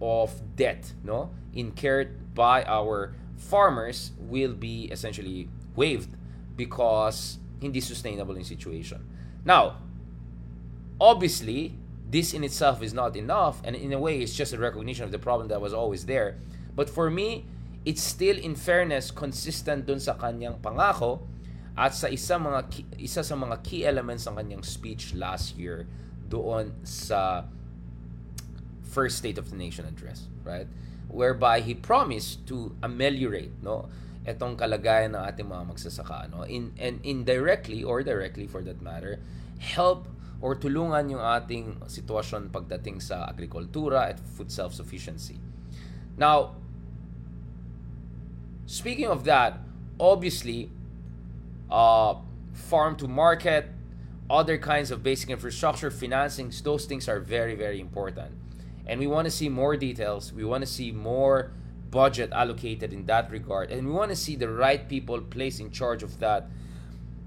of 0.00 0.56
debt 0.56 0.92
no 1.02 1.30
incurred 1.54 2.34
by 2.34 2.62
our 2.64 3.14
farmers 3.36 4.12
will 4.18 4.52
be 4.52 4.84
essentially 4.92 5.48
waived 5.74 6.10
because 6.56 7.38
hindi 7.60 7.80
sustainable 7.80 8.36
in 8.36 8.44
situation. 8.44 9.04
Now, 9.44 9.78
obviously, 11.00 11.74
this 12.08 12.34
in 12.34 12.44
itself 12.44 12.82
is 12.82 12.92
not 12.92 13.16
enough, 13.16 13.60
and 13.64 13.74
in 13.74 13.92
a 13.92 13.98
way, 13.98 14.20
it's 14.20 14.34
just 14.34 14.52
a 14.52 14.58
recognition 14.58 15.04
of 15.04 15.12
the 15.12 15.18
problem 15.18 15.48
that 15.48 15.60
was 15.60 15.72
always 15.72 16.06
there. 16.06 16.36
But 16.74 16.90
for 16.90 17.10
me, 17.10 17.46
it's 17.84 18.02
still, 18.02 18.36
in 18.36 18.54
fairness, 18.54 19.10
consistent 19.10 19.86
dun 19.86 20.00
sa 20.00 20.14
kanyang 20.14 20.60
pangako 20.60 21.20
at 21.76 21.92
sa 21.92 22.08
isa 22.08 22.40
mga 22.40 22.72
isa 22.96 23.20
sa 23.20 23.36
mga 23.36 23.60
key 23.60 23.84
elements 23.84 24.24
ng 24.24 24.36
kanyang 24.36 24.64
speech 24.64 25.12
last 25.12 25.60
year 25.60 25.84
doon 26.28 26.74
sa 26.82 27.44
first 28.82 29.18
State 29.18 29.38
of 29.38 29.50
the 29.50 29.56
Nation 29.56 29.84
address, 29.84 30.26
right? 30.44 30.66
Whereby 31.08 31.60
he 31.60 31.74
promised 31.74 32.46
to 32.48 32.74
ameliorate, 32.82 33.52
no, 33.62 33.88
etong 34.26 34.58
kalagayan 34.58 35.14
ng 35.14 35.22
ating 35.22 35.46
mga 35.46 35.64
magsasaka, 35.70 36.32
no, 36.34 36.42
in 36.42 36.74
and 36.80 36.98
indirectly 37.06 37.86
or 37.86 38.02
directly 38.02 38.48
for 38.48 38.64
that 38.64 38.82
matter, 38.82 39.22
help 39.60 40.08
or 40.40 40.56
tulungan 40.56 41.12
yung 41.12 41.22
ating 41.22 41.80
sitwasyon 41.86 42.50
pagdating 42.50 43.00
sa 43.00 43.24
agrikultura 43.30 44.12
at 44.12 44.18
food 44.20 44.50
self-sufficiency. 44.50 45.38
Now, 46.16 46.56
speaking 48.66 49.08
of 49.08 49.24
that, 49.24 49.60
obviously, 50.00 50.68
uh, 51.70 52.20
farm 52.52 52.96
to 52.96 53.08
market, 53.08 53.75
other 54.28 54.58
kinds 54.58 54.90
of 54.90 55.02
basic 55.02 55.30
infrastructure, 55.30 55.90
financing, 55.90 56.52
those 56.62 56.84
things 56.84 57.08
are 57.08 57.20
very, 57.20 57.54
very 57.54 57.80
important. 57.80 58.32
And 58.86 59.00
we 59.00 59.06
want 59.06 59.26
to 59.26 59.30
see 59.30 59.48
more 59.48 59.76
details. 59.76 60.32
We 60.32 60.44
want 60.44 60.62
to 60.62 60.70
see 60.70 60.92
more 60.92 61.52
budget 61.90 62.30
allocated 62.32 62.92
in 62.92 63.06
that 63.06 63.30
regard. 63.30 63.70
And 63.70 63.86
we 63.86 63.92
want 63.92 64.10
to 64.10 64.16
see 64.16 64.36
the 64.36 64.48
right 64.48 64.88
people 64.88 65.20
placed 65.20 65.60
in 65.60 65.70
charge 65.70 66.02
of 66.02 66.18
that 66.20 66.48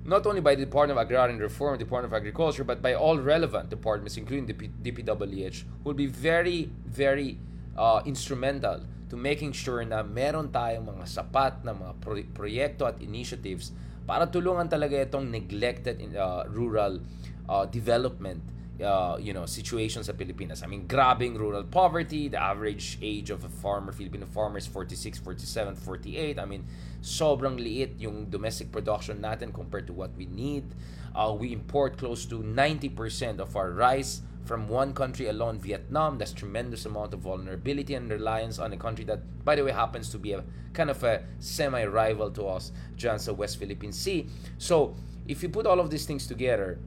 not 0.05 0.25
only 0.25 0.41
by 0.41 0.55
the 0.55 0.65
Department 0.65 0.97
of 0.97 1.05
Agrarian 1.05 1.39
Reform, 1.39 1.77
Department 1.77 2.13
of 2.13 2.17
Agriculture, 2.17 2.63
but 2.63 2.81
by 2.81 2.93
all 2.93 3.19
relevant 3.19 3.69
departments, 3.69 4.17
including 4.17 4.45
the 4.47 4.53
DPWH, 4.53 5.63
will 5.83 5.93
be 5.93 6.07
very, 6.07 6.71
very 6.85 7.37
uh, 7.77 8.01
instrumental 8.05 8.81
to 9.09 9.15
making 9.15 9.51
sure 9.51 9.83
na 9.85 10.01
meron 10.03 10.49
tayong 10.49 10.85
mga 10.85 11.05
sapat 11.05 11.63
na 11.63 11.73
mga 11.73 11.93
pro- 12.01 12.29
proyekto 12.33 12.87
at 12.87 13.01
initiatives 13.01 13.71
para 14.09 14.25
tulungan 14.25 14.65
talaga 14.65 14.97
itong 14.97 15.29
neglected 15.29 16.01
uh, 16.17 16.41
rural 16.49 16.97
uh, 17.45 17.69
development 17.69 18.41
uh, 18.81 19.21
you 19.21 19.33
know, 19.33 19.45
situations 19.45 20.07
sa 20.09 20.13
Pilipinas. 20.17 20.63
I 20.63 20.67
mean, 20.67 20.87
grabbing 20.89 21.37
rural 21.37 21.61
poverty, 21.61 22.25
the 22.25 22.41
average 22.41 22.97
age 23.05 23.29
of 23.29 23.45
a 23.45 23.51
farmer, 23.61 23.91
Filipino 23.91 24.25
farmer 24.25 24.57
is 24.57 24.65
46, 24.65 25.19
47, 25.19 25.75
48. 25.75 26.39
I 26.39 26.45
mean, 26.45 26.65
sobrang 27.05 27.61
liit 27.61 28.01
yung 28.01 28.33
domestic 28.33 28.71
production 28.71 29.21
natin 29.21 29.53
compared 29.53 29.85
to 29.87 29.93
what 29.93 30.09
we 30.17 30.25
need. 30.25 30.65
Uh, 31.13 31.35
we 31.37 31.53
import 31.53 31.97
close 31.97 32.25
to 32.25 32.41
90% 32.41 33.37
of 33.37 33.53
our 33.53 33.69
rice 33.71 34.25
from 34.45 34.67
one 34.67 34.93
country 34.93 35.27
alone, 35.27 35.59
Vietnam. 35.59 36.17
That's 36.17 36.33
tremendous 36.33 36.85
amount 36.85 37.13
of 37.13 37.19
vulnerability 37.21 37.93
and 37.93 38.09
reliance 38.09 38.59
on 38.59 38.73
a 38.73 38.77
country 38.77 39.05
that, 39.05 39.43
by 39.45 39.55
the 39.55 39.63
way, 39.63 39.71
happens 39.71 40.09
to 40.11 40.17
be 40.17 40.33
a 40.33 40.43
kind 40.73 40.89
of 40.89 41.03
a 41.03 41.23
semi-rival 41.39 42.31
to 42.31 42.47
us, 42.47 42.71
dyan 42.97 43.19
sa 43.19 43.33
West 43.33 43.57
Philippine 43.57 43.91
Sea. 43.91 44.27
So, 44.57 44.95
if 45.27 45.43
you 45.43 45.49
put 45.49 45.65
all 45.65 45.79
of 45.79 45.89
these 45.89 46.05
things 46.05 46.25
together, 46.27 46.79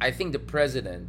I 0.00 0.10
think 0.10 0.32
the 0.32 0.38
president 0.38 1.08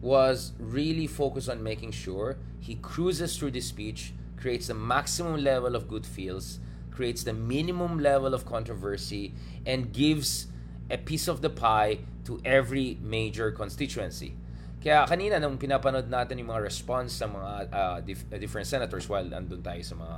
was 0.00 0.52
really 0.58 1.06
focused 1.06 1.48
on 1.48 1.62
making 1.62 1.92
sure 1.92 2.36
he 2.60 2.76
cruises 2.76 3.36
through 3.36 3.52
the 3.52 3.60
speech, 3.60 4.12
creates 4.36 4.66
the 4.66 4.74
maximum 4.74 5.42
level 5.42 5.76
of 5.76 5.88
good 5.88 6.06
feels, 6.06 6.58
creates 6.90 7.24
the 7.24 7.32
minimum 7.32 7.98
level 7.98 8.34
of 8.34 8.44
controversy, 8.44 9.34
and 9.64 9.92
gives 9.92 10.46
a 10.90 10.98
piece 10.98 11.28
of 11.28 11.40
the 11.40 11.50
pie 11.50 11.98
to 12.24 12.40
every 12.44 12.98
major 13.00 13.50
constituency. 13.50 14.34
Kaya 14.82 15.06
kanina 15.06 15.38
nung 15.38 15.54
pinapanood 15.62 16.10
natin 16.10 16.42
yung 16.42 16.50
mga 16.50 16.62
response 16.66 17.14
sa 17.22 17.30
mga 17.30 17.50
uh, 17.70 17.98
dif- 18.02 18.26
uh, 18.34 18.38
different 18.38 18.66
senators 18.66 19.06
while 19.06 19.22
andun 19.22 19.62
tayo 19.62 19.78
sa 19.78 19.94
mga 19.94 20.16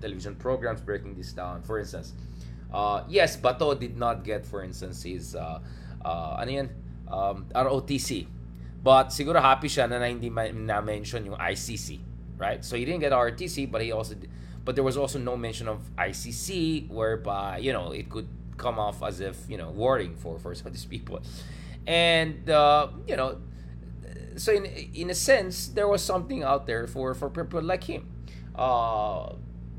television 0.00 0.32
programs 0.40 0.80
breaking 0.80 1.12
this 1.12 1.36
down. 1.36 1.60
For 1.60 1.76
instance, 1.76 2.16
uh, 2.72 3.04
yes, 3.12 3.36
Bato 3.36 3.76
did 3.78 4.00
not 4.00 4.24
get, 4.24 4.48
for 4.48 4.64
instance, 4.64 5.04
his, 5.04 5.36
uh, 5.36 5.60
uh, 6.00 6.40
ano 6.40 6.50
yan, 6.50 6.68
um, 7.12 7.44
ROTC. 7.52 8.26
But 8.82 9.12
siguro 9.12 9.36
happy 9.36 9.68
siya 9.68 9.84
na, 9.84 10.00
na 10.00 10.08
hindi 10.08 10.32
na-mention 10.32 11.26
yung 11.26 11.36
ICC, 11.36 12.00
right? 12.38 12.64
So 12.64 12.76
he 12.76 12.84
didn't 12.88 13.00
get 13.00 13.12
ROTC, 13.12 13.70
but 13.70 13.82
he 13.82 13.92
also 13.92 14.16
but 14.64 14.74
there 14.74 14.84
was 14.84 14.96
also 14.96 15.18
no 15.18 15.36
mention 15.36 15.68
of 15.68 15.78
ICC 15.96 16.90
whereby, 16.90 17.58
you 17.58 17.72
know, 17.72 17.92
it 17.92 18.10
could 18.10 18.26
come 18.56 18.80
off 18.80 19.02
as 19.02 19.20
if, 19.20 19.36
you 19.48 19.56
know, 19.56 19.70
warning 19.70 20.16
for 20.16 20.38
for 20.38 20.54
some 20.54 20.66
of 20.66 20.72
these 20.72 20.84
people. 20.84 21.22
And 21.86 22.48
uh, 22.50 22.88
you 23.06 23.14
know, 23.14 23.38
so 24.36 24.52
in 24.52 24.66
in 24.66 25.10
a 25.10 25.14
sense 25.14 25.68
there 25.68 25.88
was 25.88 26.02
something 26.02 26.42
out 26.42 26.66
there 26.66 26.86
for 26.86 27.14
for 27.14 27.30
people 27.30 27.62
like 27.62 27.84
him. 27.84 28.08
Uh, 28.54 29.34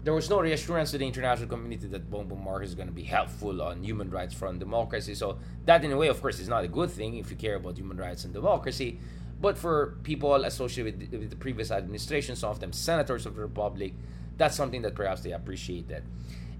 there 0.08 0.14
was 0.14 0.30
no 0.30 0.40
reassurance 0.40 0.92
to 0.92 0.98
the 0.98 1.06
international 1.06 1.50
community 1.50 1.86
that 1.88 2.10
Bongbong 2.10 2.42
Marcos 2.42 2.70
is 2.70 2.76
going 2.76 2.88
to 2.88 2.94
be 2.94 3.04
helpful 3.04 3.62
on 3.62 3.84
human 3.84 4.10
rights 4.10 4.34
front 4.34 4.58
democracy. 4.58 5.14
So 5.14 5.38
that, 5.66 5.84
in 5.84 5.92
a 5.92 5.98
way, 5.98 6.08
of 6.08 6.22
course, 6.22 6.40
is 6.40 6.48
not 6.48 6.64
a 6.64 6.70
good 6.70 6.90
thing 6.90 7.18
if 7.18 7.30
you 7.30 7.36
care 7.36 7.56
about 7.56 7.78
human 7.78 7.98
rights 7.98 8.24
and 8.24 8.34
democracy. 8.34 9.00
But 9.42 9.58
for 9.58 9.98
people 10.04 10.46
associated 10.46 11.12
with, 11.12 11.20
with 11.20 11.30
the 11.30 11.36
previous 11.36 11.72
administration, 11.72 12.38
some 12.38 12.52
of 12.52 12.62
them 12.62 12.72
senators 12.72 13.26
of 13.26 13.36
the 13.36 13.42
republic, 13.42 13.96
that's 14.38 14.56
something 14.56 14.82
that 14.84 14.96
perhaps 14.96 15.24
they 15.24 15.32
appreciated. 15.32 16.04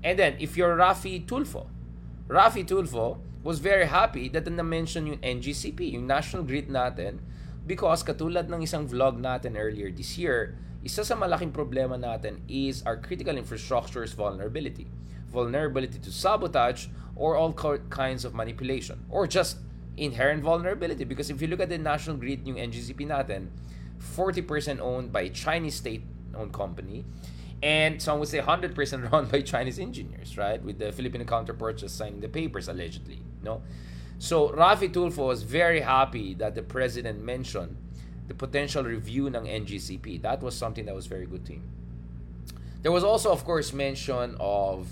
And 0.04 0.20
then, 0.20 0.36
if 0.40 0.58
you're 0.58 0.76
Raffy 0.76 1.26
Tulfo, 1.26 1.68
Raffy 2.28 2.68
Tulfo 2.68 3.20
was 3.44 3.60
very 3.60 3.86
happy 3.86 4.28
that 4.28 4.46
na-mention 4.46 5.08
yung 5.08 5.20
NGCP, 5.20 5.94
yung 5.94 6.06
national 6.06 6.44
grid 6.44 6.68
natin, 6.68 7.20
because 7.68 8.02
katulad 8.02 8.48
ng 8.48 8.64
isang 8.64 8.88
vlog 8.88 9.20
natin 9.20 9.60
earlier 9.60 9.92
this 9.92 10.16
year, 10.16 10.56
isa 10.88 11.04
sa 11.04 11.20
malaking 11.20 11.52
problema 11.52 12.00
natin 12.00 12.40
is 12.48 12.80
our 12.88 12.96
critical 12.96 13.36
infrastructure's 13.36 14.16
vulnerability. 14.16 14.88
Vulnerability 15.28 16.00
to 16.00 16.08
sabotage 16.08 16.88
or 17.20 17.36
all 17.36 17.52
kinds 17.92 18.24
of 18.24 18.32
manipulation 18.32 19.04
or 19.12 19.28
just 19.28 19.60
inherent 19.98 20.40
vulnerability 20.40 21.04
because 21.04 21.30
if 21.30 21.42
you 21.42 21.52
look 21.52 21.60
at 21.60 21.68
the 21.68 21.78
national 21.78 22.16
grid 22.16 22.48
yung 22.48 22.56
NGCP 22.56 23.04
natin 23.04 23.52
40% 24.00 24.80
owned 24.80 25.12
by 25.12 25.28
Chinese 25.28 25.76
state-owned 25.76 26.54
company 26.54 27.04
and 27.62 28.00
some 28.02 28.20
would 28.20 28.30
say 28.30 28.40
100% 28.40 28.78
run 29.12 29.26
by 29.26 29.42
Chinese 29.42 29.80
engineers, 29.80 30.38
right? 30.38 30.62
With 30.62 30.78
the 30.78 30.92
Filipino 30.92 31.26
counterparts 31.26 31.82
just 31.82 31.98
signing 31.98 32.22
the 32.22 32.30
papers 32.30 32.70
allegedly, 32.70 33.22
no? 33.42 33.62
So 34.20 34.50
Raffy 34.50 34.90
Tulfo 34.90 35.28
was 35.28 35.44
very 35.44 35.82
happy 35.82 36.34
that 36.36 36.56
the 36.56 36.64
president 36.64 37.22
mentioned 37.22 37.78
the 38.28 38.34
potential 38.34 38.84
review 38.84 39.28
ng 39.28 39.46
NGCP. 39.46 40.22
That 40.22 40.42
was 40.42 40.56
something 40.56 40.86
that 40.86 40.96
was 40.96 41.08
very 41.08 41.26
good 41.26 41.46
to 41.46 41.54
him. 41.54 41.64
There 42.82 42.92
was 42.92 43.04
also, 43.04 43.32
of 43.32 43.46
course, 43.46 43.74
mention 43.74 44.36
of 44.40 44.88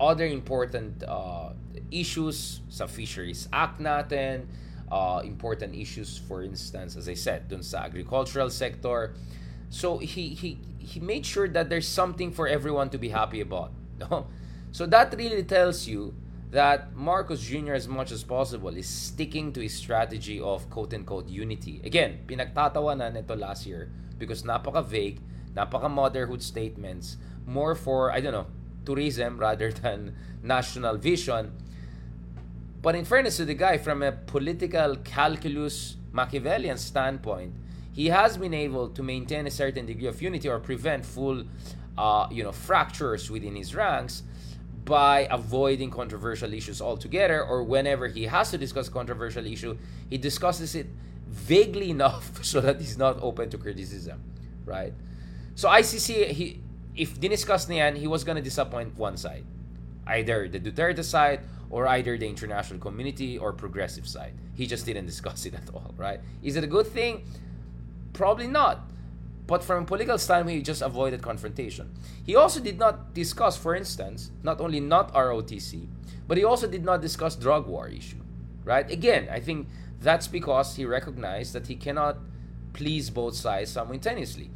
other 0.00 0.26
important 0.26 1.02
uh, 1.04 1.50
issues 1.90 2.60
sa 2.68 2.86
Fisheries 2.86 3.48
Act 3.52 3.80
natin, 3.80 4.46
uh, 4.90 5.22
important 5.24 5.74
issues, 5.74 6.18
for 6.18 6.42
instance, 6.42 6.96
as 6.96 7.08
I 7.08 7.14
said, 7.14 7.48
dun 7.48 7.62
sa 7.62 7.84
agricultural 7.84 8.50
sector. 8.50 9.14
So 9.70 9.98
he, 9.98 10.30
he, 10.30 10.58
he 10.78 11.00
made 11.00 11.24
sure 11.26 11.48
that 11.48 11.68
there's 11.68 11.88
something 11.88 12.32
for 12.32 12.48
everyone 12.48 12.90
to 12.90 12.98
be 12.98 13.10
happy 13.10 13.40
about. 13.40 13.72
No? 13.94 14.26
So 14.72 14.86
that 14.86 15.14
really 15.14 15.44
tells 15.44 15.86
you 15.86 16.14
that 16.54 16.94
Marcos 16.94 17.42
Jr. 17.42 17.74
as 17.74 17.88
much 17.88 18.12
as 18.12 18.22
possible 18.22 18.76
is 18.76 18.86
sticking 18.86 19.52
to 19.52 19.60
his 19.60 19.74
strategy 19.74 20.40
of 20.40 20.70
quote-unquote 20.70 21.28
unity. 21.28 21.80
Again, 21.82 22.20
pinagtatawanan 22.28 23.14
nito 23.14 23.34
last 23.34 23.66
year 23.66 23.90
because 24.18 24.44
napaka-vague, 24.44 25.18
napaka-motherhood 25.52 26.40
statements, 26.40 27.16
more 27.44 27.74
for, 27.74 28.12
I 28.12 28.20
don't 28.20 28.30
know, 28.30 28.46
tourism 28.86 29.36
rather 29.36 29.72
than 29.82 30.14
national 30.44 30.96
vision. 30.96 31.50
But 32.80 32.94
in 32.94 33.04
fairness 33.04 33.38
to 33.38 33.44
the 33.44 33.54
guy, 33.54 33.76
from 33.78 34.04
a 34.04 34.12
political 34.12 34.94
calculus 35.02 35.96
Machiavellian 36.12 36.78
standpoint, 36.78 37.52
he 37.90 38.06
has 38.14 38.36
been 38.38 38.54
able 38.54 38.90
to 38.90 39.02
maintain 39.02 39.48
a 39.48 39.50
certain 39.50 39.86
degree 39.86 40.06
of 40.06 40.22
unity 40.22 40.48
or 40.48 40.60
prevent 40.60 41.04
full 41.04 41.46
uh, 41.98 42.28
you 42.30 42.44
know, 42.44 42.52
fractures 42.52 43.28
within 43.28 43.56
his 43.56 43.74
ranks 43.74 44.22
by 44.84 45.26
avoiding 45.30 45.90
controversial 45.90 46.52
issues 46.52 46.80
altogether, 46.80 47.42
or 47.42 47.62
whenever 47.62 48.08
he 48.08 48.24
has 48.24 48.50
to 48.50 48.58
discuss 48.58 48.88
a 48.88 48.90
controversial 48.90 49.46
issue, 49.46 49.76
he 50.10 50.18
discusses 50.18 50.74
it 50.74 50.86
vaguely 51.28 51.90
enough 51.98 52.44
so 52.44 52.60
that 52.60 52.80
he's 52.80 52.98
not 52.98 53.18
open 53.22 53.50
to 53.50 53.58
criticism, 53.58 54.22
right? 54.64 54.92
So 55.54 55.68
ICC, 55.68 56.28
he 56.28 56.60
if 56.96 57.18
diniscuss 57.20 57.66
niyan, 57.68 57.96
he 57.96 58.06
was 58.06 58.22
gonna 58.24 58.42
disappoint 58.42 58.96
one 58.96 59.16
side, 59.16 59.44
either 60.06 60.48
the 60.48 60.60
Duterte 60.60 61.02
side 61.02 61.40
or 61.70 61.88
either 61.88 62.16
the 62.16 62.26
international 62.26 62.78
community 62.78 63.36
or 63.38 63.52
progressive 63.52 64.06
side. 64.06 64.34
He 64.54 64.66
just 64.66 64.86
didn't 64.86 65.06
discuss 65.06 65.44
it 65.46 65.54
at 65.54 65.68
all, 65.74 65.92
right? 65.96 66.20
Is 66.42 66.56
it 66.56 66.62
a 66.62 66.68
good 66.68 66.86
thing? 66.86 67.24
Probably 68.12 68.46
not. 68.46 68.88
But 69.46 69.62
from 69.62 69.82
a 69.82 69.86
political 69.86 70.16
standpoint, 70.18 70.56
he 70.56 70.62
just 70.62 70.80
avoided 70.80 71.20
confrontation. 71.20 71.92
He 72.24 72.34
also 72.34 72.60
did 72.60 72.78
not 72.78 73.12
discuss, 73.12 73.56
for 73.56 73.74
instance, 73.74 74.30
not 74.42 74.60
only 74.60 74.80
not 74.80 75.12
ROTC, 75.12 75.86
but 76.26 76.38
he 76.38 76.44
also 76.44 76.66
did 76.66 76.84
not 76.84 77.02
discuss 77.02 77.36
drug 77.36 77.66
war 77.66 77.88
issue, 77.88 78.22
right? 78.64 78.90
Again, 78.90 79.28
I 79.30 79.40
think 79.40 79.68
that's 80.00 80.28
because 80.28 80.76
he 80.76 80.86
recognized 80.86 81.52
that 81.52 81.66
he 81.66 81.76
cannot 81.76 82.16
please 82.72 83.10
both 83.10 83.34
sides 83.34 83.70
simultaneously. 83.70 84.50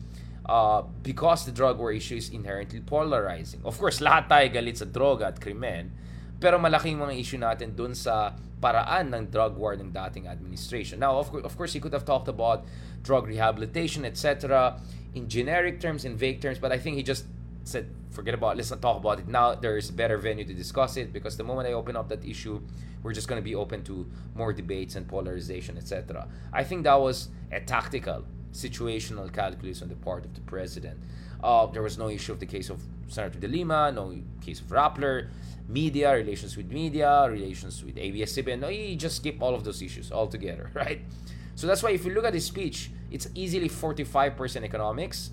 Uh, 0.48 0.80
because 1.02 1.44
the 1.44 1.52
drug 1.52 1.78
war 1.78 1.92
issue 1.92 2.16
is 2.16 2.30
inherently 2.30 2.80
polarizing. 2.80 3.60
Of 3.66 3.76
course, 3.76 4.00
lahat 4.00 4.32
tayo 4.32 4.48
galit 4.48 4.80
sa 4.80 4.88
droga 4.88 5.28
at 5.28 5.44
krimen, 5.44 5.92
pero 6.40 6.58
malaking 6.58 6.98
mga 6.98 7.14
issue 7.18 7.38
natin 7.38 7.74
dun 7.74 7.94
sa 7.94 8.34
paraan 8.60 9.14
ng 9.14 9.30
drug 9.30 9.56
war 9.56 9.74
ng 9.74 9.90
dating 9.90 10.26
administration. 10.26 10.98
Now, 10.98 11.18
of, 11.18 11.34
of 11.34 11.56
course, 11.56 11.72
he 11.72 11.80
could 11.80 11.92
have 11.92 12.04
talked 12.04 12.28
about 12.28 12.66
drug 13.02 13.26
rehabilitation, 13.26 14.04
etc., 14.04 14.78
in 15.14 15.28
generic 15.28 15.80
terms, 15.80 16.04
in 16.04 16.16
vague 16.16 16.40
terms, 16.40 16.58
but 16.58 16.70
I 16.70 16.78
think 16.78 16.96
he 16.96 17.02
just 17.02 17.24
said, 17.64 17.90
forget 18.10 18.34
about 18.34 18.54
it, 18.54 18.56
let's 18.58 18.70
not 18.70 18.82
talk 18.82 18.98
about 18.98 19.18
it 19.18 19.28
now. 19.28 19.54
There 19.54 19.76
is 19.76 19.90
a 19.90 19.92
better 19.92 20.18
venue 20.18 20.44
to 20.44 20.54
discuss 20.54 20.96
it 20.96 21.12
because 21.12 21.36
the 21.36 21.44
moment 21.44 21.68
I 21.68 21.72
open 21.72 21.96
up 21.96 22.08
that 22.08 22.24
issue, 22.24 22.60
we're 23.02 23.12
just 23.12 23.28
going 23.28 23.40
to 23.40 23.44
be 23.44 23.54
open 23.54 23.84
to 23.84 24.06
more 24.34 24.52
debates 24.52 24.96
and 24.96 25.06
polarization, 25.06 25.76
etc. 25.76 26.28
I 26.52 26.64
think 26.64 26.84
that 26.84 27.00
was 27.00 27.28
a 27.52 27.60
tactical, 27.60 28.24
situational 28.52 29.32
calculus 29.32 29.82
on 29.82 29.88
the 29.88 29.96
part 29.96 30.24
of 30.24 30.34
the 30.34 30.40
president. 30.42 30.98
Uh, 31.42 31.66
there 31.66 31.82
was 31.82 31.98
no 31.98 32.08
issue 32.08 32.32
of 32.32 32.40
the 32.40 32.46
case 32.46 32.70
of 32.70 32.82
Senator 33.08 33.38
De 33.38 33.48
Lima, 33.48 33.92
no 33.92 34.14
case 34.40 34.60
of 34.60 34.66
Rappler, 34.66 35.28
media, 35.68 36.14
relations 36.14 36.56
with 36.56 36.70
media, 36.70 37.26
relations 37.30 37.84
with 37.84 37.96
ABS-CBN. 37.98 38.60
No, 38.60 38.68
he 38.68 38.96
just 38.96 39.16
skipped 39.16 39.42
all 39.42 39.54
of 39.54 39.64
those 39.64 39.82
issues 39.82 40.10
altogether, 40.10 40.70
right? 40.74 41.02
So 41.54 41.66
that's 41.66 41.82
why 41.82 41.90
if 41.90 42.04
you 42.04 42.12
look 42.12 42.24
at 42.24 42.34
his 42.34 42.46
speech, 42.46 42.90
it's 43.10 43.28
easily 43.34 43.68
45% 43.68 44.62
economics. 44.62 45.30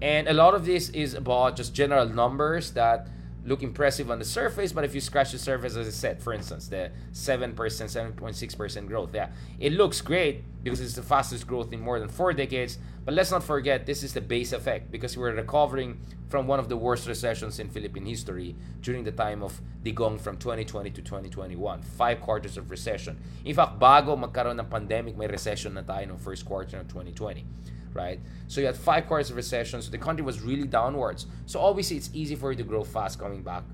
And 0.00 0.28
a 0.28 0.32
lot 0.32 0.54
of 0.54 0.64
this 0.64 0.90
is 0.90 1.14
about 1.14 1.56
just 1.56 1.74
general 1.74 2.08
numbers 2.08 2.72
that 2.72 3.08
look 3.44 3.62
impressive 3.62 4.10
on 4.10 4.18
the 4.18 4.24
surface, 4.24 4.72
but 4.72 4.84
if 4.84 4.94
you 4.94 5.00
scratch 5.00 5.32
the 5.32 5.38
surface, 5.38 5.74
as 5.76 5.88
I 5.88 5.90
said, 5.90 6.22
for 6.22 6.32
instance, 6.32 6.68
the 6.68 6.90
7%, 7.12 7.54
7.6% 7.54 8.86
growth, 8.86 9.10
yeah, 9.14 9.30
it 9.58 9.72
looks 9.72 10.00
great 10.00 10.44
because 10.62 10.80
it's 10.80 10.94
the 10.94 11.02
fastest 11.02 11.46
growth 11.46 11.72
in 11.72 11.80
more 11.80 11.98
than 11.98 12.08
four 12.08 12.32
decades. 12.32 12.78
But 13.08 13.14
let's 13.14 13.30
not 13.30 13.42
forget, 13.42 13.86
this 13.86 14.02
is 14.02 14.12
the 14.12 14.20
base 14.20 14.52
effect 14.52 14.90
because 14.90 15.16
we're 15.16 15.32
recovering 15.32 15.98
from 16.28 16.46
one 16.46 16.60
of 16.60 16.68
the 16.68 16.76
worst 16.76 17.08
recessions 17.08 17.58
in 17.58 17.70
Philippine 17.70 18.04
history 18.04 18.54
during 18.82 19.02
the 19.02 19.12
time 19.12 19.42
of 19.42 19.58
Digong 19.82 20.20
from 20.20 20.36
2020 20.36 20.90
to 20.90 21.00
2021. 21.00 21.80
Five 21.80 22.20
quarters 22.20 22.58
of 22.58 22.70
recession. 22.70 23.18
In 23.46 23.54
fact, 23.54 23.78
bago 23.80 24.14
magkaroon 24.14 24.60
ng 24.60 24.66
pandemic, 24.66 25.16
may 25.16 25.26
recession 25.26 25.72
na 25.72 25.80
tayo 25.80 26.02
ng 26.04 26.18
first 26.18 26.44
quarter 26.44 26.76
of 26.76 26.88
2020 26.88 27.46
right? 27.94 28.20
So 28.46 28.60
you 28.60 28.66
had 28.66 28.76
five 28.76 29.06
quarters 29.08 29.30
of 29.30 29.36
recession, 29.36 29.80
so 29.80 29.90
the 29.90 29.96
country 29.96 30.22
was 30.22 30.42
really 30.42 30.68
downwards. 30.68 31.24
So 31.46 31.60
obviously 31.60 31.96
it's 31.96 32.10
easy 32.12 32.36
for 32.36 32.52
you 32.52 32.58
to 32.58 32.62
grow 32.62 32.84
fast 32.84 33.18
coming 33.18 33.40
back. 33.40 33.64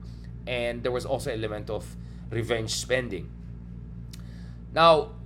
And 0.46 0.80
there 0.84 0.92
was 0.92 1.04
also 1.04 1.32
element 1.32 1.70
of 1.70 1.82
revenge 2.30 2.70
spending. 2.70 3.28
Now, 4.72 5.18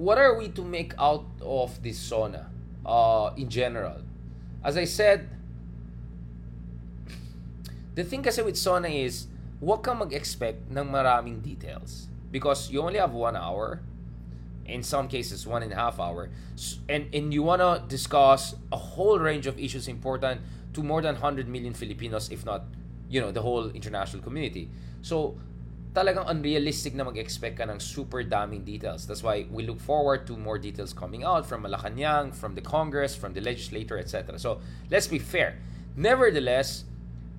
what 0.00 0.16
are 0.16 0.34
we 0.34 0.48
to 0.48 0.64
make 0.64 0.94
out 0.98 1.28
of 1.44 1.82
this 1.82 1.98
SONA 1.98 2.48
uh, 2.86 3.30
in 3.36 3.50
general? 3.52 4.00
As 4.64 4.76
I 4.80 4.84
said, 4.84 5.28
the 7.94 8.04
thing 8.04 8.22
kasi 8.22 8.40
with 8.40 8.56
SONA 8.56 8.88
is, 8.88 9.28
what 9.60 9.84
kang 9.84 10.00
mag-expect 10.00 10.72
ng 10.72 10.88
maraming 10.88 11.44
details. 11.44 12.08
Because 12.32 12.70
you 12.72 12.80
only 12.80 12.98
have 12.98 13.12
one 13.12 13.36
hour 13.36 13.82
in 14.64 14.82
some 14.82 15.08
cases 15.08 15.46
one 15.46 15.62
and 15.64 15.72
a 15.72 15.74
half 15.74 15.98
hour 15.98 16.30
and 16.88 17.10
and 17.12 17.34
you 17.34 17.42
want 17.42 17.58
to 17.58 17.82
discuss 17.90 18.54
a 18.70 18.76
whole 18.76 19.18
range 19.18 19.48
of 19.48 19.58
issues 19.58 19.88
important 19.88 20.40
to 20.72 20.82
more 20.82 21.02
than 21.02 21.18
100 21.18 21.48
million 21.48 21.74
Filipinos 21.74 22.30
if 22.30 22.46
not 22.46 22.62
you 23.08 23.20
know 23.20 23.32
the 23.32 23.42
whole 23.42 23.68
international 23.70 24.22
community 24.22 24.70
so 25.02 25.34
talagang 25.92 26.28
unrealistic 26.30 26.94
na 26.94 27.02
mag-expect 27.02 27.58
ka 27.58 27.66
ng 27.66 27.80
super 27.80 28.22
daming 28.22 28.62
details. 28.64 29.06
That's 29.06 29.22
why 29.22 29.46
we 29.50 29.66
look 29.66 29.80
forward 29.80 30.26
to 30.28 30.36
more 30.36 30.58
details 30.58 30.92
coming 30.92 31.24
out 31.24 31.46
from 31.46 31.64
Malacanang, 31.64 32.34
from 32.34 32.54
the 32.54 32.62
Congress, 32.62 33.16
from 33.16 33.34
the 33.34 33.40
legislator, 33.40 33.98
etc. 33.98 34.38
So, 34.38 34.60
let's 34.90 35.06
be 35.06 35.18
fair. 35.18 35.58
Nevertheless, 35.96 36.84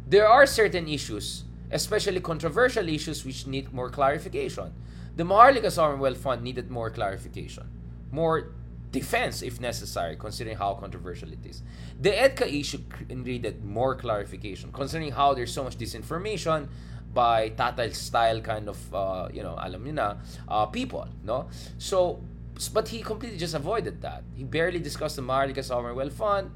there 0.08 0.28
are 0.28 0.46
certain 0.46 0.88
issues, 0.88 1.46
especially 1.72 2.20
controversial 2.20 2.88
issues, 2.90 3.24
which 3.24 3.48
need 3.48 3.72
more 3.72 3.90
clarification. 3.90 4.74
The 5.16 5.24
Maharlika 5.24 5.72
Sovereign 5.72 6.00
Wealth 6.00 6.18
Fund 6.18 6.44
needed 6.44 6.70
more 6.70 6.90
clarification, 6.90 7.68
more 8.12 8.52
defense 8.92 9.42
if 9.42 9.60
necessary, 9.62 10.18
considering 10.18 10.58
how 10.58 10.74
controversial 10.74 11.32
it 11.32 11.46
is. 11.46 11.64
The 12.00 12.12
EDCA 12.12 12.60
issue 12.60 12.80
needed 13.08 13.64
more 13.64 13.96
clarification, 13.96 14.72
considering 14.72 15.12
how 15.12 15.34
there's 15.34 15.54
so 15.54 15.64
much 15.64 15.78
disinformation 15.78 16.68
by 17.14 17.50
Tatay 17.50 17.94
style 17.94 18.42
kind 18.42 18.70
of, 18.70 18.96
uh, 18.96 19.28
you 19.34 19.44
know, 19.44 19.56
alam 19.60 19.94
na, 19.94 20.16
uh, 20.48 20.66
people, 20.66 21.08
no? 21.24 21.50
So, 21.78 22.22
but 22.74 22.88
he 22.90 23.02
completely 23.02 23.38
just 23.38 23.54
avoided 23.54 24.02
that. 24.02 24.24
He 24.36 24.44
barely 24.44 24.80
discussed 24.80 25.16
the 25.16 25.22
Maharlika 25.22 25.64
Sovereign 25.64 25.96
Wealth 25.96 26.14
Fund, 26.14 26.52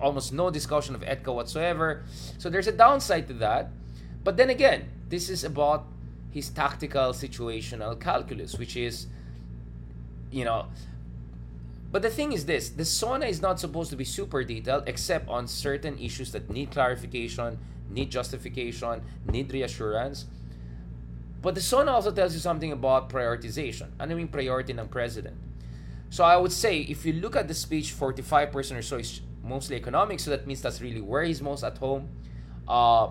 almost 0.00 0.32
no 0.32 0.50
discussion 0.50 0.94
of 0.94 1.02
EDCA 1.02 1.34
whatsoever. 1.34 2.04
So 2.38 2.50
there's 2.50 2.66
a 2.66 2.72
downside 2.72 3.28
to 3.28 3.34
that. 3.34 3.70
But 4.22 4.36
then 4.36 4.50
again, 4.50 4.88
this 5.08 5.28
is 5.28 5.44
about 5.44 5.86
his 6.30 6.50
tactical 6.50 7.12
situational 7.12 8.00
calculus, 8.00 8.56
which 8.58 8.76
is, 8.76 9.06
you 10.30 10.44
know, 10.44 10.66
but 11.92 12.02
the 12.02 12.10
thing 12.10 12.32
is 12.32 12.46
this 12.46 12.70
the 12.70 12.84
SONA 12.84 13.26
is 13.26 13.42
not 13.42 13.58
supposed 13.58 13.90
to 13.90 13.96
be 13.96 14.04
super 14.04 14.44
detailed 14.44 14.84
except 14.86 15.28
on 15.28 15.48
certain 15.48 15.98
issues 15.98 16.30
that 16.32 16.48
need 16.48 16.70
clarification, 16.70 17.58
need 17.90 18.10
justification, 18.10 19.02
need 19.30 19.52
reassurance. 19.52 20.26
But 21.42 21.54
the 21.54 21.60
SONA 21.60 21.90
also 21.90 22.10
tells 22.10 22.34
you 22.34 22.40
something 22.40 22.72
about 22.72 23.08
prioritization. 23.08 23.88
Ano 23.98 24.16
yung 24.16 24.28
priority 24.28 24.72
ng 24.72 24.88
president? 24.88 25.36
So 26.10 26.24
I 26.24 26.36
would 26.36 26.52
say 26.52 26.80
if 26.80 27.06
you 27.06 27.14
look 27.14 27.36
at 27.36 27.48
the 27.48 27.54
speech, 27.54 27.94
45% 27.94 28.78
or 28.78 28.82
so 28.82 28.98
is 28.98 29.20
mostly 29.42 29.76
economic, 29.76 30.20
so 30.20 30.30
that 30.30 30.46
means 30.46 30.60
that's 30.60 30.82
really 30.82 31.00
where 31.00 31.22
he's 31.22 31.40
most 31.40 31.64
at 31.64 31.78
home. 31.78 32.08
Uh, 32.68 33.08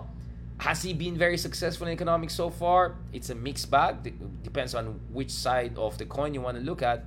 has 0.58 0.82
he 0.82 0.92
been 0.92 1.16
very 1.16 1.38
successful 1.38 1.86
in 1.86 1.92
economics 1.94 2.34
so 2.34 2.50
far? 2.50 2.96
It's 3.12 3.30
a 3.30 3.34
mixed 3.34 3.70
bag. 3.70 4.06
It 4.06 4.42
depends 4.42 4.74
on 4.74 5.00
which 5.10 5.30
side 5.30 5.76
of 5.78 5.96
the 5.96 6.04
coin 6.04 6.34
you 6.34 6.42
want 6.42 6.58
to 6.58 6.62
look 6.62 6.82
at. 6.82 7.04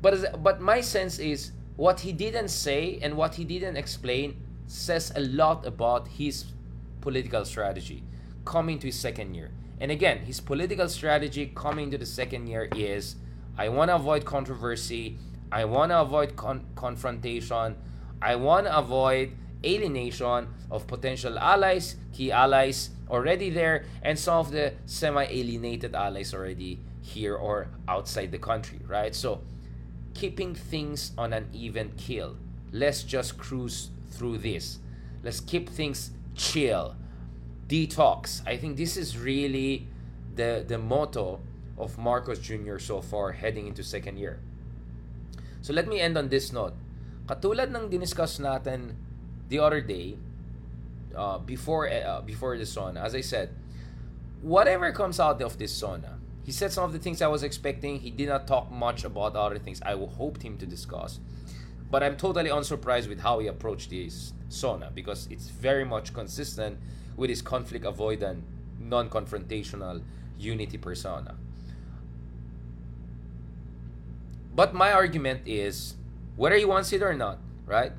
But 0.00 0.42
but 0.42 0.60
my 0.60 0.80
sense 0.80 1.18
is 1.18 1.50
what 1.76 2.00
he 2.00 2.12
didn't 2.12 2.48
say 2.48 3.00
and 3.02 3.16
what 3.16 3.34
he 3.34 3.44
didn't 3.44 3.76
explain 3.76 4.36
says 4.68 5.10
a 5.16 5.20
lot 5.20 5.66
about 5.66 6.06
his 6.08 6.44
political 7.00 7.44
strategy 7.44 8.04
coming 8.44 8.78
to 8.78 8.86
his 8.86 8.98
second 8.98 9.34
year. 9.34 9.50
And 9.80 9.90
again, 9.90 10.18
his 10.18 10.40
political 10.40 10.88
strategy 10.88 11.52
coming 11.54 11.90
to 11.90 11.98
the 11.98 12.06
second 12.06 12.46
year 12.46 12.68
is 12.76 13.16
I 13.56 13.68
want 13.70 13.90
to 13.90 13.96
avoid 13.96 14.24
controversy, 14.24 15.18
I 15.50 15.64
want 15.64 15.90
to 15.90 16.00
avoid 16.00 16.36
con- 16.36 16.66
confrontation, 16.76 17.76
I 18.20 18.36
want 18.36 18.66
to 18.66 18.78
avoid 18.78 19.32
alienation 19.64 20.48
of 20.70 20.86
potential 20.86 21.38
allies, 21.38 21.96
key 22.12 22.30
allies 22.30 22.90
already 23.10 23.50
there, 23.50 23.84
and 24.02 24.18
some 24.18 24.38
of 24.38 24.50
the 24.50 24.74
semi 24.86 25.24
alienated 25.24 25.94
allies 25.94 26.34
already 26.34 26.80
here 27.02 27.34
or 27.34 27.68
outside 27.88 28.32
the 28.32 28.38
country, 28.38 28.80
right? 28.86 29.14
So, 29.14 29.40
keeping 30.14 30.54
things 30.54 31.12
on 31.16 31.32
an 31.32 31.48
even 31.52 31.92
keel. 31.96 32.36
Let's 32.70 33.02
just 33.02 33.38
cruise 33.38 33.90
through 34.10 34.38
this. 34.38 34.78
Let's 35.22 35.40
keep 35.40 35.68
things 35.68 36.10
chill. 36.34 36.96
Detox. 37.66 38.42
I 38.46 38.56
think 38.56 38.76
this 38.76 38.96
is 38.96 39.18
really 39.18 39.86
the 40.34 40.64
the 40.66 40.78
motto 40.78 41.40
of 41.76 41.98
Marcos 41.98 42.38
Jr. 42.38 42.78
so 42.78 43.00
far 43.00 43.32
heading 43.32 43.66
into 43.66 43.82
second 43.82 44.18
year. 44.18 44.40
So 45.60 45.72
let 45.72 45.86
me 45.86 46.00
end 46.00 46.16
on 46.16 46.28
this 46.28 46.52
note. 46.52 46.74
Katulad 47.26 47.74
ng 47.74 47.90
diniscuss 47.90 48.40
natin 48.40 48.96
the 49.48 49.58
other 49.58 49.80
day, 49.80 50.16
uh, 51.14 51.38
before 51.38 51.88
uh, 51.88 52.22
before 52.22 52.56
the 52.56 52.66
SONA, 52.66 53.00
as 53.00 53.14
I 53.14 53.20
said, 53.20 53.50
whatever 54.40 54.92
comes 54.92 55.20
out 55.20 55.42
of 55.42 55.58
this 55.58 55.72
SONA, 55.72 56.18
he 56.44 56.52
said 56.52 56.72
some 56.72 56.84
of 56.84 56.92
the 56.92 56.98
things 56.98 57.20
I 57.20 57.28
was 57.28 57.42
expecting. 57.42 58.00
He 58.00 58.10
did 58.10 58.28
not 58.28 58.46
talk 58.46 58.70
much 58.70 59.04
about 59.04 59.36
other 59.36 59.58
things 59.58 59.82
I 59.82 59.92
hoped 59.92 60.42
him 60.42 60.56
to 60.58 60.66
discuss. 60.66 61.20
But 61.90 62.02
I'm 62.02 62.16
totally 62.16 62.50
unsurprised 62.50 63.08
with 63.08 63.20
how 63.20 63.38
he 63.38 63.46
approached 63.46 63.90
this 63.90 64.32
SONA 64.48 64.90
because 64.94 65.26
it's 65.30 65.48
very 65.48 65.84
much 65.84 66.12
consistent 66.12 66.78
with 67.16 67.30
his 67.30 67.42
conflict 67.42 67.84
avoidant, 67.84 68.42
non 68.78 69.08
confrontational 69.08 70.02
unity 70.38 70.78
persona. 70.78 71.34
But 74.54 74.74
my 74.74 74.92
argument 74.92 75.42
is 75.46 75.94
whether 76.36 76.56
he 76.56 76.64
wants 76.64 76.92
it 76.92 77.02
or 77.02 77.14
not, 77.14 77.38
right? 77.66 77.92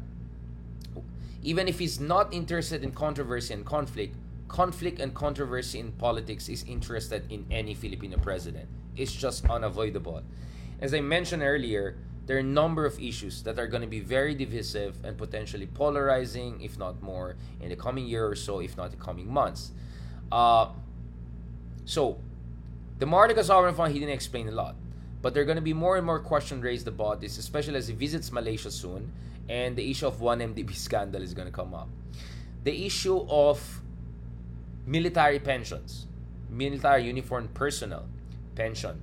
Even 1.42 1.68
if 1.68 1.80
he's 1.80 2.00
not 2.00 2.34
interested 2.34 2.84
in 2.84 2.92
controversy 2.92 3.54
and 3.54 3.66
conflict, 3.66 4.16
conflict 4.50 5.00
and 5.00 5.14
controversy 5.14 5.80
in 5.80 5.94
politics 5.94 6.50
is 6.50 6.64
interested 6.64 7.32
in 7.32 7.46
any 7.50 7.74
Filipino 7.74 8.18
president. 8.18 8.68
It's 8.98 9.14
just 9.14 9.50
unavoidable. 9.50 10.22
As 10.82 10.94
I 10.94 11.00
mentioned 11.00 11.44
earlier, 11.44 11.96
there 12.30 12.38
are 12.38 12.42
a 12.42 12.44
number 12.44 12.86
of 12.86 13.00
issues 13.02 13.42
that 13.42 13.58
are 13.58 13.66
going 13.66 13.82
to 13.82 13.88
be 13.88 14.02
very 14.02 14.36
divisive 14.36 15.04
and 15.04 15.18
potentially 15.18 15.66
polarizing, 15.66 16.62
if 16.62 16.78
not 16.78 17.02
more, 17.02 17.36
in 17.60 17.70
the 17.70 17.76
coming 17.76 18.06
year 18.06 18.28
or 18.28 18.36
so, 18.36 18.60
if 18.60 18.78
not 18.78 18.92
the 18.92 18.98
coming 18.98 19.28
months. 19.28 19.72
Uh, 20.32 20.68
so, 21.86 22.20
the 23.00 23.08
Maharlika 23.08 23.44
Sovereign 23.44 23.74
Fund, 23.74 23.94
he 23.94 24.00
didn't 24.00 24.14
explain 24.14 24.48
a 24.48 24.52
lot. 24.52 24.76
But 25.24 25.34
there 25.34 25.42
are 25.42 25.46
going 25.48 25.56
to 25.56 25.64
be 25.64 25.74
more 25.74 25.98
and 25.98 26.06
more 26.06 26.20
questions 26.20 26.62
raised 26.64 26.88
about 26.88 27.20
this, 27.20 27.40
especially 27.40 27.78
as 27.78 27.88
he 27.88 27.96
visits 27.96 28.32
Malaysia 28.32 28.70
soon, 28.70 29.12
and 29.50 29.76
the 29.76 29.90
issue 29.90 30.06
of 30.06 30.18
1MDB 30.18 30.76
scandal 30.88 31.24
is 31.24 31.34
going 31.34 31.48
to 31.48 31.52
come 31.52 31.74
up. 31.74 31.90
The 32.64 32.86
issue 32.86 33.26
of 33.28 33.82
military 34.86 35.40
pensions, 35.40 36.06
military 36.48 37.06
uniformed 37.06 37.56
personnel 37.56 38.06
pension, 38.54 39.02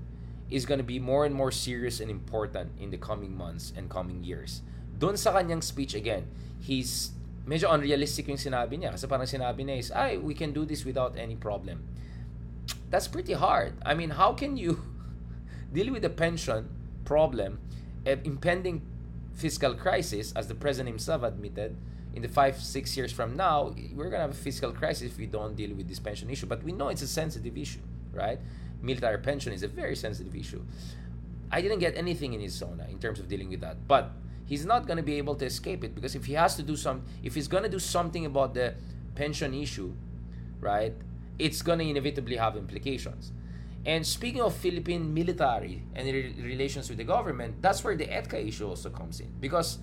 is 0.51 0.65
going 0.65 0.79
to 0.79 0.87
be 0.87 0.99
more 0.99 1.25
and 1.25 1.35
more 1.35 1.51
serious 1.51 2.01
and 2.01 2.11
important 2.11 2.71
in 2.79 2.91
the 2.91 2.99
coming 2.99 3.37
months 3.37 3.73
and 3.77 3.91
coming 3.91 4.23
years. 4.23 4.63
Doon 4.99 5.17
sa 5.17 5.35
kanyang 5.35 5.63
speech 5.63 5.95
again, 5.95 6.31
he's 6.61 7.11
medyo 7.47 7.71
unrealistic 7.71 8.27
yung 8.27 8.39
sinabi 8.39 8.79
niya 8.79 8.95
kasi 8.95 9.07
parang 9.07 9.27
sinabi 9.27 9.67
niya 9.67 9.79
is, 9.79 9.91
ay, 9.91 10.19
we 10.19 10.35
can 10.35 10.53
do 10.53 10.65
this 10.65 10.85
without 10.85 11.15
any 11.19 11.35
problem. 11.35 11.87
That's 12.91 13.07
pretty 13.07 13.35
hard. 13.35 13.75
I 13.85 13.95
mean, 13.95 14.11
how 14.15 14.33
can 14.35 14.57
you 14.57 14.83
deal 15.73 15.93
with 15.93 16.03
the 16.03 16.11
pension 16.11 16.71
problem, 17.05 17.59
an 18.05 18.23
impending 18.25 18.83
fiscal 19.35 19.75
crisis, 19.75 20.33
as 20.35 20.49
the 20.49 20.55
president 20.55 20.89
himself 20.89 21.23
admitted, 21.23 21.77
in 22.17 22.23
the 22.23 22.29
five, 22.29 22.57
six 22.57 22.97
years 22.97 23.13
from 23.13 23.37
now, 23.37 23.75
we're 23.95 24.09
going 24.09 24.25
to 24.25 24.27
have 24.27 24.31
a 24.31 24.35
fiscal 24.35 24.73
crisis 24.73 25.13
if 25.13 25.19
we 25.19 25.27
don't 25.27 25.55
deal 25.55 25.75
with 25.77 25.87
this 25.87 26.01
pension 26.01 26.31
issue. 26.31 26.47
But 26.47 26.65
we 26.65 26.73
know 26.73 26.89
it's 26.89 27.03
a 27.03 27.07
sensitive 27.07 27.57
issue, 27.59 27.85
right? 28.13 28.41
Military 28.83 29.19
pension 29.19 29.53
is 29.53 29.63
a 29.63 29.69
very 29.69 29.97
sensitive 29.97 30.35
issue. 30.35 30.63
I 31.51 31.63
didn't 31.63 31.79
get 31.79 31.97
anything 31.97 32.35
in 32.35 32.41
his 32.41 32.55
SONA 32.55 32.85
uh, 32.85 32.91
in 32.91 32.99
terms 32.99 33.21
of 33.21 33.29
dealing 33.29 33.49
with 33.49 33.61
that. 33.61 33.87
But 33.87 34.11
he's 34.47 34.67
not 34.67 34.87
going 34.87 34.97
to 34.97 35.03
be 35.03 35.19
able 35.19 35.35
to 35.37 35.45
escape 35.45 35.85
it 35.85 35.95
because 35.95 36.15
if 36.15 36.25
he 36.25 36.35
has 36.35 36.57
to 36.57 36.63
do 36.63 36.77
some, 36.77 37.05
if 37.23 37.35
he's 37.35 37.49
going 37.49 37.63
to 37.63 37.69
do 37.69 37.79
something 37.79 38.27
about 38.27 38.55
the 38.55 38.75
pension 39.15 39.55
issue, 39.55 39.93
right, 40.61 40.95
it's 41.39 41.63
going 41.63 41.79
to 41.79 41.85
inevitably 41.85 42.37
have 42.37 42.57
implications. 42.57 43.33
And 43.87 44.05
speaking 44.05 44.43
of 44.43 44.55
Philippine 44.55 45.15
military 45.15 45.83
and 45.95 46.09
re- 46.09 46.35
relations 46.43 46.89
with 46.89 46.99
the 46.99 47.05
government, 47.05 47.63
that's 47.63 47.85
where 47.85 47.95
the 47.95 48.07
EDCA 48.07 48.49
issue 48.49 48.67
also 48.67 48.91
comes 48.91 49.21
in. 49.21 49.31
Because 49.39 49.79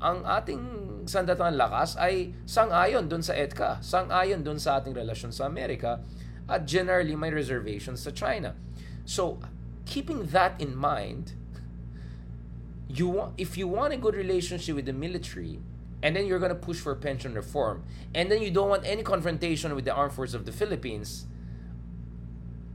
ang 0.00 0.24
ating 0.24 1.04
sandatang 1.04 1.56
lakas 1.56 2.00
ay 2.00 2.32
sang-ayon 2.48 3.08
doon 3.08 3.20
sa 3.20 3.36
EDCA, 3.36 3.84
sang-ayon 3.84 4.40
doon 4.40 4.56
sa 4.56 4.80
ating 4.80 4.96
relasyon 4.96 5.32
sa 5.36 5.44
Amerika, 5.44 6.00
at 6.48 6.66
generally 6.66 7.16
my 7.16 7.28
reservations 7.28 8.04
to 8.04 8.12
China. 8.12 8.54
So, 9.04 9.40
keeping 9.84 10.26
that 10.26 10.60
in 10.60 10.76
mind, 10.76 11.32
you 12.88 13.08
want 13.08 13.34
if 13.38 13.56
you 13.58 13.66
want 13.68 13.92
a 13.92 13.96
good 13.96 14.14
relationship 14.14 14.76
with 14.76 14.86
the 14.86 14.92
military, 14.92 15.58
and 16.02 16.14
then 16.14 16.26
you're 16.26 16.38
going 16.38 16.50
to 16.50 16.54
push 16.54 16.78
for 16.78 16.94
pension 16.94 17.34
reform, 17.34 17.84
and 18.14 18.30
then 18.30 18.42
you 18.42 18.50
don't 18.50 18.68
want 18.68 18.84
any 18.84 19.02
confrontation 19.02 19.74
with 19.74 19.84
the 19.84 19.92
armed 19.92 20.12
forces 20.12 20.34
of 20.34 20.46
the 20.46 20.52
Philippines, 20.52 21.26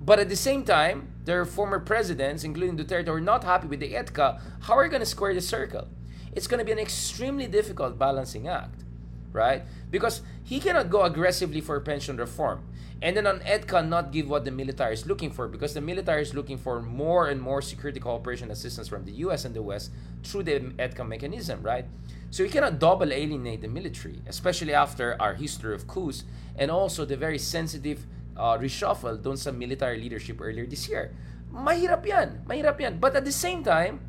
but 0.02 0.20
at 0.20 0.30
the 0.30 0.36
same 0.36 0.64
time, 0.64 1.14
their 1.26 1.46
former 1.46 1.80
presidents, 1.80 2.44
including 2.44 2.78
Duterte, 2.78 3.08
are 3.08 3.22
not 3.22 3.44
happy 3.44 3.68
with 3.68 3.80
the 3.80 3.94
EDCA. 3.94 4.42
How 4.62 4.74
are 4.74 4.84
you 4.84 4.90
going 4.90 5.02
to 5.02 5.06
square 5.06 5.34
the 5.34 5.42
circle? 5.42 5.88
It's 6.34 6.48
going 6.48 6.58
to 6.58 6.66
be 6.66 6.72
an 6.72 6.80
extremely 6.80 7.46
difficult 7.48 8.00
balancing 8.00 8.48
act, 8.48 8.84
right? 9.34 9.64
Because 9.90 10.22
he 10.44 10.60
cannot 10.60 10.90
go 10.90 11.04
aggressively 11.04 11.62
for 11.62 11.80
pension 11.80 12.18
reform 12.18 12.64
and 13.02 13.18
then 13.18 13.26
on 13.26 13.40
EDCA 13.40 13.88
not 13.88 14.12
give 14.12 14.30
what 14.30 14.46
the 14.46 14.52
military 14.52 14.94
is 14.94 15.08
looking 15.08 15.32
for 15.32 15.48
because 15.48 15.74
the 15.74 15.82
military 15.82 16.22
is 16.22 16.34
looking 16.36 16.58
for 16.58 16.82
more 16.82 17.30
and 17.30 17.42
more 17.42 17.62
security 17.62 18.00
cooperation 18.00 18.52
assistance 18.52 18.88
from 18.88 19.06
the 19.06 19.12
US 19.26 19.44
and 19.44 19.56
the 19.56 19.62
West 19.62 19.92
through 20.24 20.44
the 20.44 20.60
EDCA 20.78 21.08
mechanism, 21.08 21.64
right? 21.64 21.86
So 22.30 22.44
you 22.44 22.50
cannot 22.50 22.80
double 22.80 23.12
alienate 23.12 23.62
the 23.62 23.68
military, 23.68 24.22
especially 24.28 24.74
after 24.74 25.20
our 25.20 25.34
history 25.34 25.74
of 25.74 25.88
coups 25.88 26.24
and 26.56 26.70
also 26.70 27.04
the 27.04 27.18
very 27.18 27.40
sensitive 27.40 28.06
uh, 28.38 28.58
reshuffle 28.58 29.22
doon 29.22 29.36
sa 29.36 29.52
military 29.52 29.98
leadership 29.98 30.40
earlier 30.40 30.66
this 30.66 30.88
year. 30.88 31.12
Mahirap 31.52 32.06
yan. 32.06 32.46
Mahirap 32.48 32.80
yan. 32.80 33.02
But 33.02 33.18
at 33.18 33.26
the 33.26 33.34
same 33.34 33.66
time, 33.66 34.00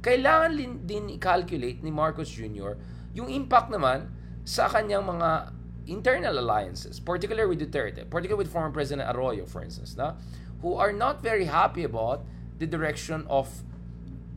kailangan 0.00 0.86
din 0.86 1.10
i-calculate 1.12 1.82
ni 1.82 1.90
Marcos 1.90 2.30
Jr. 2.30 2.78
yung 3.12 3.28
impact 3.28 3.68
naman 3.68 4.08
sa 4.44 4.68
kanyang 4.68 5.06
mga 5.06 5.52
internal 5.86 6.38
alliances, 6.38 7.00
particularly 7.00 7.56
with 7.56 7.60
Duterte, 7.60 8.08
particularly 8.08 8.46
with 8.46 8.52
former 8.52 8.70
President 8.70 9.08
Arroyo, 9.10 9.46
for 9.46 9.62
instance, 9.62 9.96
na, 9.96 10.14
who 10.62 10.74
are 10.74 10.92
not 10.92 11.22
very 11.22 11.44
happy 11.44 11.84
about 11.84 12.24
the 12.58 12.66
direction 12.66 13.26
of 13.28 13.48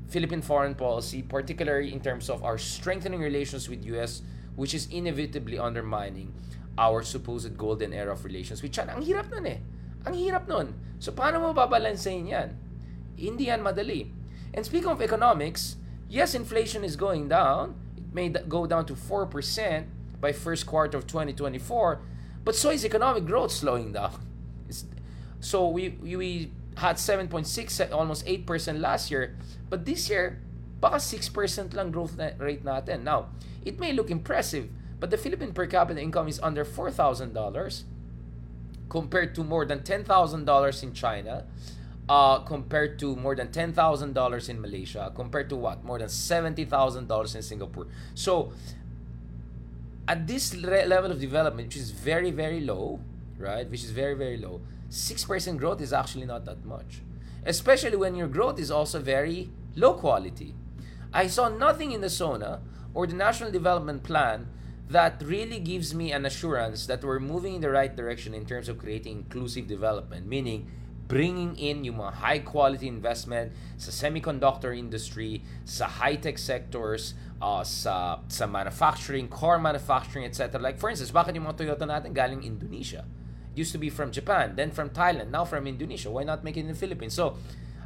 Philippine 0.08 0.42
foreign 0.42 0.76
policy, 0.76 1.22
particularly 1.22 1.92
in 1.92 2.00
terms 2.00 2.30
of 2.30 2.44
our 2.44 2.58
strengthening 2.58 3.20
relations 3.20 3.70
with 3.70 3.86
US, 3.86 4.22
which 4.56 4.74
is 4.74 4.88
inevitably 4.92 5.58
undermining 5.58 6.34
our 6.78 7.04
supposed 7.04 7.58
golden 7.58 7.94
era 7.94 8.14
of 8.14 8.26
relations 8.26 8.62
with 8.62 8.72
China. 8.72 8.94
Ang 8.94 9.06
hirap 9.06 9.30
nun 9.30 9.46
eh. 9.46 9.60
Ang 10.06 10.14
hirap 10.18 10.48
nun. 10.48 10.74
So, 11.00 11.12
paano 11.12 11.42
mo 11.42 11.54
babalansayin 11.54 12.30
yan? 12.30 12.50
Hindi 13.18 13.50
yan 13.50 13.62
madali. 13.62 14.10
And 14.54 14.66
speaking 14.66 14.90
of 14.90 15.02
economics, 15.02 15.78
yes, 16.10 16.34
inflation 16.34 16.84
is 16.84 16.96
going 16.96 17.30
down. 17.30 17.78
May 18.14 18.30
go 18.30 18.66
down 18.66 18.86
to 18.86 18.94
4% 18.94 19.86
by 20.22 20.32
first 20.32 20.66
quarter 20.66 20.98
of 20.98 21.08
2024, 21.08 22.02
but 22.46 22.56
so 22.56 22.70
is 22.70 22.86
economic 22.86 23.26
growth 23.26 23.52
slowing 23.52 23.92
down. 23.92 24.26
It's, 24.70 24.86
so 25.40 25.68
we, 25.68 25.90
we 25.90 26.52
had 26.78 26.98
7.6, 26.98 27.92
almost 27.92 28.26
8% 28.26 28.80
last 28.80 29.12
year, 29.12 29.36
but 29.70 29.86
this 29.86 30.10
year, 30.10 30.40
baka 30.80 30.98
6% 30.98 31.74
lang 31.74 31.92
growth 31.92 32.18
rate 32.40 32.64
natin. 32.64 33.04
Now, 33.04 33.30
it 33.66 33.80
may 33.80 33.94
look 33.94 34.12
impressive, 34.12 34.70
but 35.00 35.10
the 35.10 35.18
Philippine 35.18 35.54
per 35.54 35.66
capita 35.66 36.02
income 36.02 36.28
is 36.28 36.40
under 36.40 36.64
$4,000 36.64 37.84
compared 38.90 39.34
to 39.36 39.44
more 39.44 39.66
than 39.66 39.80
$10,000 39.80 40.84
in 40.84 40.94
China, 40.94 41.46
uh, 42.10 42.40
compared 42.40 43.00
to 43.00 43.16
more 43.16 43.36
than 43.36 43.48
$10,000 43.48 44.50
in 44.50 44.62
Malaysia, 44.62 45.12
compared 45.16 45.50
to 45.50 45.56
what? 45.56 45.84
More 45.84 46.00
than 46.00 46.08
$70,000 46.08 47.36
in 47.36 47.42
Singapore. 47.42 47.88
So, 48.14 48.52
at 50.08 50.28
this 50.28 50.54
re- 50.56 50.86
level 50.86 51.12
of 51.12 51.20
development, 51.20 51.68
which 51.70 51.78
is 51.78 51.92
very, 51.92 52.32
very 52.32 52.60
low, 52.60 53.00
right? 53.38 53.70
Which 53.70 53.84
is 53.84 53.92
very, 53.92 54.16
very 54.16 54.38
low, 54.38 54.62
6% 54.90 55.58
growth 55.58 55.82
is 55.82 55.94
actually 55.94 56.26
not 56.26 56.46
that 56.46 56.66
much. 56.66 57.02
Especially 57.46 57.96
when 57.96 58.16
your 58.16 58.28
growth 58.28 58.60
is 58.60 58.70
also 58.70 59.00
very 59.00 59.50
low 59.76 59.94
quality. 59.94 60.54
I 61.14 61.28
saw 61.28 61.50
nothing 61.50 61.92
in 61.92 62.02
the 62.02 62.10
SONA 62.10 62.62
or 62.94 63.08
the 63.08 63.16
National 63.16 63.52
Development 63.52 64.04
Plan 64.04 64.48
that 64.90 65.22
really 65.24 65.60
gives 65.60 65.94
me 65.94 66.12
an 66.12 66.26
assurance 66.26 66.86
that 66.88 67.04
we're 67.04 67.20
moving 67.20 67.56
in 67.56 67.62
the 67.62 67.70
right 67.70 67.96
direction 67.96 68.34
in 68.34 68.46
terms 68.46 68.68
of 68.70 68.78
creating 68.78 69.18
inclusive 69.18 69.68
development, 69.68 70.28
meaning 70.28 70.70
bringing 71.14 71.54
in 71.62 71.86
yung 71.86 72.02
mga 72.02 72.26
high 72.26 72.42
quality 72.42 72.90
investment 72.90 73.54
sa 73.78 73.94
semiconductor 73.94 74.74
industry, 74.74 75.46
sa 75.62 75.86
high-tech 75.86 76.42
sectors, 76.42 77.14
uh, 77.38 77.62
sa, 77.62 78.18
sa 78.26 78.50
manufacturing, 78.50 79.30
car 79.30 79.62
manufacturing, 79.62 80.26
etc. 80.26 80.58
Like 80.58 80.82
for 80.82 80.90
instance, 80.90 81.14
bakit 81.14 81.38
yung 81.38 81.46
mga 81.46 81.62
Toyota 81.62 81.86
natin 81.86 82.18
galing 82.18 82.42
Indonesia? 82.42 83.06
Used 83.54 83.70
to 83.74 83.78
be 83.78 83.94
from 83.94 84.10
Japan, 84.10 84.58
then 84.58 84.74
from 84.74 84.90
Thailand, 84.90 85.30
now 85.30 85.46
from 85.46 85.70
Indonesia. 85.70 86.10
Why 86.10 86.26
not 86.26 86.42
make 86.42 86.58
it 86.58 86.66
in 86.66 86.74
the 86.74 86.82
Philippines? 86.82 87.14
So, 87.14 87.38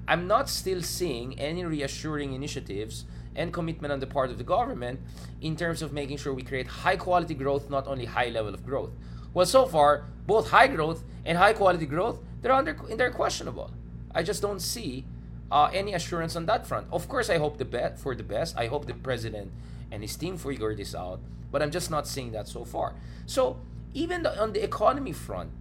I'm 0.08 0.24
not 0.24 0.48
still 0.48 0.80
seeing 0.80 1.36
any 1.36 1.68
reassuring 1.68 2.32
initiatives 2.32 3.04
and 3.36 3.52
commitment 3.52 3.92
on 3.92 4.00
the 4.00 4.08
part 4.08 4.32
of 4.32 4.40
the 4.40 4.48
government 4.48 5.04
in 5.44 5.60
terms 5.60 5.84
of 5.84 5.92
making 5.92 6.16
sure 6.16 6.32
we 6.32 6.48
create 6.48 6.88
high 6.88 6.96
quality 6.96 7.36
growth, 7.36 7.68
not 7.68 7.92
only 7.92 8.08
high 8.08 8.32
level 8.32 8.56
of 8.56 8.63
growth. 8.63 8.96
Well, 9.34 9.46
so 9.46 9.68
far, 9.68 10.08
both 10.26 10.50
high 10.50 10.72
growth 10.72 11.04
and 11.28 11.38
high 11.38 11.52
quality 11.52 11.86
growth, 11.86 12.24
they're 12.41 12.54
under 12.54 12.73
they're 12.95 13.12
questionable. 13.12 13.71
I 14.13 14.23
just 14.23 14.41
don't 14.41 14.62
see 14.62 15.06
uh, 15.52 15.69
any 15.73 15.93
assurance 15.93 16.36
on 16.36 16.45
that 16.47 16.65
front. 16.65 16.88
Of 16.91 17.08
course, 17.08 17.30
I 17.30 17.38
hope 17.38 17.58
the 17.58 17.65
bet 17.65 18.00
for 18.00 18.15
the 18.15 18.23
best. 18.23 18.58
I 18.58 18.67
hope 18.67 18.86
the 18.86 18.93
president 18.93 19.52
and 19.91 20.02
his 20.02 20.15
team 20.15 20.38
figure 20.38 20.76
this 20.76 20.95
out, 20.95 21.19
but 21.52 21.62
I'm 21.62 21.71
just 21.71 21.91
not 21.91 22.08
seeing 22.08 22.32
that 22.32 22.47
so 22.47 22.65
far. 22.65 22.95
So, 23.26 23.60
even 23.93 24.23
the, 24.23 24.34
on 24.39 24.54
the 24.54 24.63
economy 24.63 25.13
front, 25.13 25.52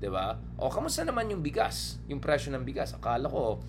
'di 0.00 0.10
ba? 0.10 0.38
O 0.58 0.70
kamusta 0.70 1.04
naman 1.04 1.30
yung 1.30 1.42
bigas? 1.42 1.96
Yung 2.08 2.20
presyo 2.20 2.54
ng 2.54 2.64
bigas. 2.64 2.94
Akala 2.94 3.30
ko 3.30 3.60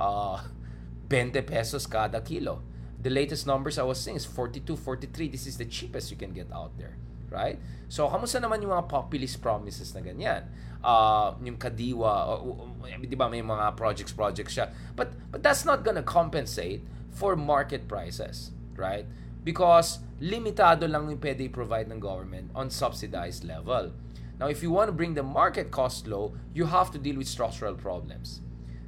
uh, 0.00 0.38
20 1.08 1.42
pesos 1.46 1.86
kada 1.86 2.20
kilo. 2.20 2.62
the 3.04 3.10
latest 3.10 3.46
numbers 3.46 3.78
I 3.78 3.82
was 3.82 4.00
seeing 4.00 4.16
is 4.16 4.24
42, 4.24 4.76
43. 4.76 5.28
This 5.28 5.46
is 5.46 5.58
the 5.58 5.66
cheapest 5.66 6.10
you 6.10 6.16
can 6.16 6.32
get 6.32 6.48
out 6.50 6.76
there. 6.78 6.96
Right? 7.34 7.58
So, 7.90 8.06
kamusta 8.06 8.38
naman 8.38 8.62
yung 8.62 8.70
mga 8.70 8.86
populist 8.86 9.42
promises 9.42 9.90
na 9.90 10.06
ganyan? 10.06 10.46
Uh, 10.78 11.34
yung 11.42 11.58
Kadiwa, 11.58 12.38
uh, 12.38 13.02
di 13.02 13.18
ba 13.18 13.26
may 13.26 13.42
mga 13.42 13.74
projects, 13.74 14.14
projects 14.14 14.54
siya. 14.54 14.70
But, 14.94 15.18
but 15.34 15.42
that's 15.42 15.66
not 15.66 15.82
gonna 15.82 16.06
compensate 16.06 16.86
for 17.10 17.34
market 17.34 17.90
prices. 17.90 18.54
Right? 18.78 19.02
Because 19.42 19.98
limitado 20.22 20.86
lang 20.86 21.10
yung 21.10 21.18
pwede 21.18 21.50
provide 21.50 21.90
ng 21.90 21.98
government 21.98 22.54
on 22.54 22.70
subsidized 22.70 23.42
level. 23.42 23.90
Now, 24.38 24.46
if 24.46 24.62
you 24.62 24.70
want 24.70 24.88
to 24.88 24.96
bring 24.96 25.14
the 25.14 25.22
market 25.22 25.70
cost 25.70 26.06
low, 26.06 26.34
you 26.54 26.66
have 26.66 26.90
to 26.94 26.98
deal 26.98 27.18
with 27.18 27.28
structural 27.28 27.74
problems, 27.74 28.40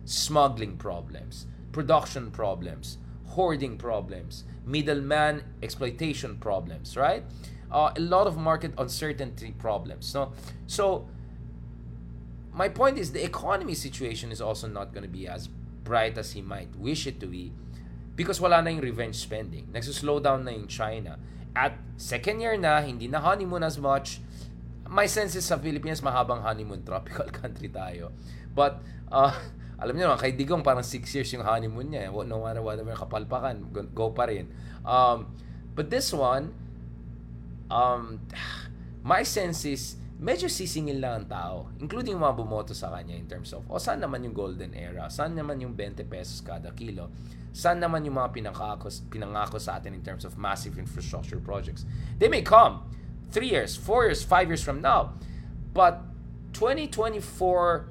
smuggling 0.04 0.76
problems, 0.76 1.46
production 1.70 2.30
problems, 2.30 2.98
hoarding 3.26 3.78
problems, 3.78 4.44
middleman 4.64 5.44
exploitation 5.62 6.37
problems, 6.38 6.96
right? 6.96 7.22
Uh, 7.77 7.93
a 7.93 8.01
lot 8.01 8.25
of 8.25 8.41
market 8.41 8.73
uncertainty 8.81 9.53
problems. 9.61 10.09
No? 10.17 10.33
So, 10.65 11.05
my 12.57 12.73
point 12.73 12.97
is 12.97 13.12
the 13.12 13.21
economy 13.21 13.77
situation 13.77 14.33
is 14.33 14.41
also 14.41 14.65
not 14.65 14.97
going 14.97 15.05
to 15.05 15.12
be 15.12 15.29
as 15.29 15.53
bright 15.85 16.17
as 16.17 16.33
he 16.33 16.41
might 16.41 16.73
wish 16.81 17.07
it 17.07 17.21
to 17.21 17.29
be 17.29 17.53
because 18.17 18.41
wala 18.41 18.65
na 18.65 18.73
yung 18.73 18.81
revenge 18.81 19.21
spending. 19.21 19.69
Nagsuslow 19.77 20.25
down 20.25 20.49
na 20.49 20.57
yung 20.57 20.65
China. 20.73 21.21
At 21.53 21.77
second 22.01 22.41
year 22.41 22.57
na, 22.57 22.81
hindi 22.81 23.12
na 23.12 23.21
honeymoon 23.21 23.61
as 23.61 23.77
much. 23.77 24.25
My 24.89 25.05
sense 25.05 25.37
is 25.37 25.45
sa 25.45 25.61
Philippines, 25.61 26.01
mahabang 26.01 26.49
honeymoon, 26.49 26.81
tropical 26.81 27.29
country 27.45 27.69
tayo. 27.69 28.09
But, 28.57 28.81
uh, 29.12 29.37
alam 29.85 29.93
niyo 29.93 30.09
naman, 30.09 30.25
kay 30.25 30.33
Digong 30.33 30.65
parang 30.65 30.81
6 30.81 31.05
years 31.12 31.29
yung 31.37 31.45
honeymoon 31.45 31.93
niya. 31.93 32.09
No 32.09 32.41
matter 32.41 32.65
whatever 32.65 32.97
kapalpakan, 32.97 33.69
go 33.93 34.17
pa 34.17 34.33
rin. 34.33 34.49
Um, 34.81 35.37
but 35.77 35.93
this 35.93 36.09
one, 36.17 36.57
um, 37.70 38.20
my 39.02 39.22
sense 39.22 39.64
is, 39.64 39.96
medyo 40.16 40.48
sisingil 40.48 41.00
lang 41.00 41.24
ang 41.24 41.29
tao, 41.29 41.57
including 41.81 42.16
yung 42.16 42.24
mga 42.24 42.37
bumoto 42.40 42.72
sa 42.72 42.88
kanya 42.92 43.14
in 43.14 43.29
terms 43.29 43.52
of, 43.52 43.68
o 43.68 43.76
oh, 43.76 43.81
saan 43.81 44.00
naman 44.00 44.24
yung 44.24 44.33
golden 44.33 44.72
era? 44.72 45.12
Saan 45.12 45.37
naman 45.37 45.61
yung 45.61 45.76
20 45.76 46.05
pesos 46.09 46.40
kada 46.40 46.72
kilo? 46.72 47.12
Saan 47.52 47.81
naman 47.81 48.05
yung 48.05 48.16
mga 48.16 48.33
pinangako, 48.33 48.88
pinangako 49.09 49.61
sa 49.61 49.76
atin 49.76 49.92
in 49.92 50.02
terms 50.05 50.24
of 50.24 50.37
massive 50.37 50.81
infrastructure 50.81 51.40
projects? 51.40 51.85
They 52.18 52.29
may 52.29 52.40
come 52.40 52.85
3 53.33 53.44
years, 53.44 53.76
4 53.76 54.09
years, 54.09 54.20
5 54.24 54.48
years 54.48 54.62
from 54.64 54.81
now. 54.81 55.16
But 55.72 56.00
2024 56.57 57.88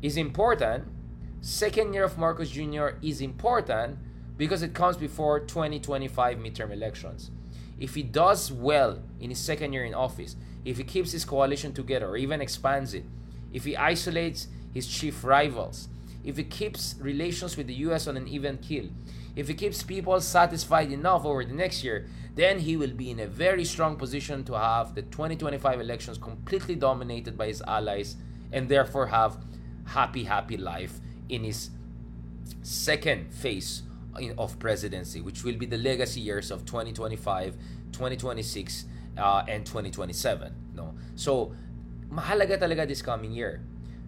is 0.00 0.16
important 0.16 0.88
second 1.40 1.94
year 1.94 2.04
of 2.04 2.18
Marcos 2.18 2.50
Jr. 2.50 3.00
is 3.02 3.20
important 3.20 3.98
because 4.36 4.62
it 4.62 4.74
comes 4.74 4.96
before 4.96 5.40
2025 5.40 6.38
midterm 6.38 6.72
elections. 6.72 7.30
If 7.80 7.94
he 7.94 8.02
does 8.02 8.52
well 8.52 9.02
in 9.18 9.30
his 9.30 9.38
second 9.38 9.72
year 9.72 9.84
in 9.84 9.94
office, 9.94 10.36
if 10.64 10.76
he 10.76 10.84
keeps 10.84 11.12
his 11.12 11.24
coalition 11.24 11.72
together 11.72 12.06
or 12.06 12.16
even 12.18 12.42
expands 12.42 12.92
it, 12.94 13.04
if 13.52 13.64
he 13.64 13.76
isolates 13.76 14.48
his 14.72 14.86
chief 14.86 15.24
rivals, 15.24 15.88
if 16.22 16.36
he 16.36 16.44
keeps 16.44 16.94
relations 17.00 17.56
with 17.56 17.66
the 17.66 17.74
US 17.86 18.06
on 18.06 18.18
an 18.18 18.28
even 18.28 18.58
keel, 18.58 18.90
if 19.34 19.48
he 19.48 19.54
keeps 19.54 19.82
people 19.82 20.20
satisfied 20.20 20.92
enough 20.92 21.24
over 21.24 21.44
the 21.44 21.54
next 21.54 21.82
year, 21.82 22.06
then 22.34 22.58
he 22.58 22.76
will 22.76 22.92
be 22.92 23.10
in 23.10 23.20
a 23.20 23.26
very 23.26 23.64
strong 23.64 23.96
position 23.96 24.44
to 24.44 24.58
have 24.58 24.94
the 24.94 25.02
2025 25.02 25.80
elections 25.80 26.18
completely 26.18 26.74
dominated 26.74 27.38
by 27.38 27.46
his 27.46 27.62
allies 27.62 28.16
and 28.52 28.68
therefore 28.68 29.06
have 29.06 29.38
happy 29.86 30.24
happy 30.24 30.56
life 30.56 31.00
in 31.28 31.44
his 31.44 31.70
second 32.62 33.32
phase 33.32 33.82
of 34.38 34.58
presidency, 34.58 35.20
which 35.20 35.44
will 35.44 35.56
be 35.56 35.66
the 35.66 35.78
legacy 35.78 36.20
years 36.20 36.50
of 36.50 36.64
2025, 36.64 37.56
2026, 37.92 38.84
uh, 39.18 39.44
and 39.48 39.64
2027. 39.66 40.54
No, 40.74 40.94
so 41.14 41.52
mahalaga 42.12 42.58
talaga 42.58 42.86
this 42.86 43.02
coming 43.02 43.32
year. 43.32 43.62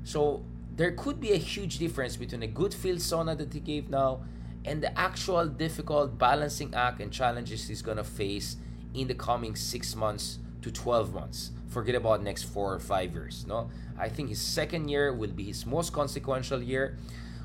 So 0.04 0.44
there 0.74 0.92
could 0.92 1.20
be 1.20 1.32
a 1.32 1.36
huge 1.36 1.78
difference 1.78 2.16
between 2.16 2.42
a 2.42 2.46
good 2.46 2.74
field 2.74 3.00
sona 3.00 3.36
that 3.36 3.52
he 3.52 3.60
gave 3.60 3.90
now 3.90 4.22
and 4.64 4.82
the 4.82 4.96
actual 4.98 5.46
difficult 5.46 6.18
balancing 6.18 6.74
act 6.74 7.00
and 7.00 7.12
challenges 7.12 7.68
he's 7.68 7.82
gonna 7.82 8.04
face 8.04 8.56
in 8.94 9.08
the 9.08 9.14
coming 9.14 9.56
six 9.56 9.96
months 9.96 10.38
to 10.62 10.70
12 10.70 11.12
months. 11.12 11.50
Forget 11.68 11.94
about 11.94 12.22
next 12.22 12.44
four 12.44 12.74
or 12.74 12.78
five 12.78 13.12
years. 13.12 13.44
No, 13.46 13.70
I 13.98 14.08
think 14.08 14.28
his 14.28 14.40
second 14.40 14.88
year 14.88 15.12
will 15.12 15.32
be 15.32 15.44
his 15.44 15.66
most 15.66 15.92
consequential 15.92 16.62
year. 16.62 16.96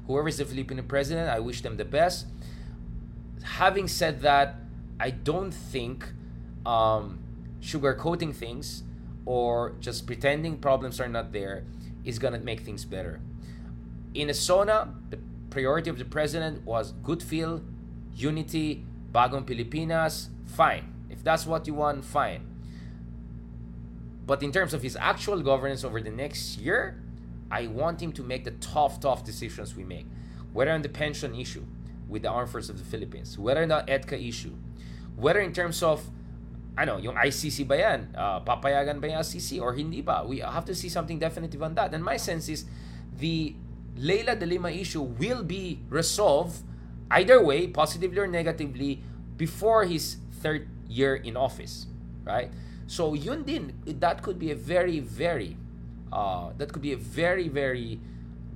Whoever 0.07 0.29
is 0.29 0.37
the 0.37 0.45
Filipino 0.45 0.83
president, 0.83 1.29
I 1.29 1.39
wish 1.39 1.61
them 1.61 1.77
the 1.77 1.85
best. 1.85 2.27
Having 3.43 3.89
said 3.89 4.21
that, 4.21 4.55
I 4.99 5.11
don't 5.11 5.51
think 5.51 6.13
um, 6.65 7.19
sugarcoating 7.61 8.33
things 8.33 8.83
or 9.25 9.75
just 9.79 10.07
pretending 10.07 10.57
problems 10.57 10.99
are 10.99 11.09
not 11.09 11.33
there 11.33 11.65
is 12.05 12.17
gonna 12.19 12.39
make 12.39 12.61
things 12.61 12.85
better. 12.85 13.19
In 14.13 14.29
Asona, 14.29 14.93
the 15.09 15.19
priority 15.49 15.89
of 15.89 15.97
the 15.97 16.05
president 16.05 16.65
was 16.65 16.93
good 17.03 17.21
feel, 17.21 17.61
unity, 18.15 18.85
bagong 19.11 19.45
Pilipinas, 19.45 20.29
fine. 20.45 20.93
If 21.09 21.23
that's 21.23 21.45
what 21.45 21.67
you 21.67 21.73
want, 21.73 22.05
fine. 22.05 22.47
But 24.25 24.43
in 24.43 24.51
terms 24.51 24.73
of 24.73 24.81
his 24.81 24.95
actual 24.95 25.41
governance 25.41 25.83
over 25.83 26.01
the 26.01 26.11
next 26.11 26.57
year, 26.57 27.01
I 27.49 27.67
want 27.67 28.01
him 28.01 28.11
to 28.13 28.23
make 28.23 28.43
the 28.43 28.51
tough, 28.51 28.99
tough 28.99 29.23
decisions 29.23 29.75
we 29.75 29.83
make. 29.83 30.05
Whether 30.53 30.71
on 30.71 30.81
the 30.81 30.89
pension 30.89 31.35
issue 31.35 31.63
with 32.07 32.23
the 32.23 32.29
Armed 32.29 32.49
Forces 32.49 32.69
of 32.71 32.77
the 32.79 32.85
Philippines, 32.85 33.37
whether 33.37 33.61
on 33.61 33.69
the 33.69 33.83
EDCA 33.87 34.27
issue, 34.27 34.53
whether 35.15 35.39
in 35.39 35.53
terms 35.53 35.83
of 35.83 36.09
ano, 36.77 37.01
yung 37.01 37.17
ICC 37.17 37.67
ba 37.67 37.75
yan? 37.77 38.13
Uh, 38.13 38.39
papayagan 38.45 39.01
ba 39.01 39.09
yung 39.09 39.19
ICC 39.25 39.59
or 39.59 39.73
hindi 39.73 40.05
ba? 40.05 40.21
We 40.21 40.45
have 40.45 40.63
to 40.69 40.75
see 40.77 40.89
something 40.89 41.17
definitive 41.17 41.61
on 41.65 41.73
that. 41.73 41.93
And 41.93 42.05
my 42.05 42.17
sense 42.21 42.47
is 42.47 42.69
the 43.17 43.57
Leila 43.97 44.37
de 44.37 44.45
Lima 44.45 44.69
issue 44.69 45.01
will 45.01 45.41
be 45.41 45.81
resolved 45.89 46.61
either 47.09 47.41
way, 47.41 47.67
positively 47.67 48.19
or 48.19 48.27
negatively, 48.27 49.01
before 49.35 49.85
his 49.85 50.17
third 50.39 50.69
year 50.87 51.15
in 51.17 51.35
office. 51.35 51.87
Right? 52.23 52.53
So 52.85 53.17
yun 53.17 53.43
din, 53.43 53.73
that 53.85 54.21
could 54.21 54.37
be 54.37 54.51
a 54.51 54.55
very, 54.55 54.99
very, 54.99 55.57
uh, 56.11 56.51
that 56.57 56.71
could 56.71 56.81
be 56.81 56.93
a 56.93 56.97
very, 56.97 57.47
very 57.47 57.99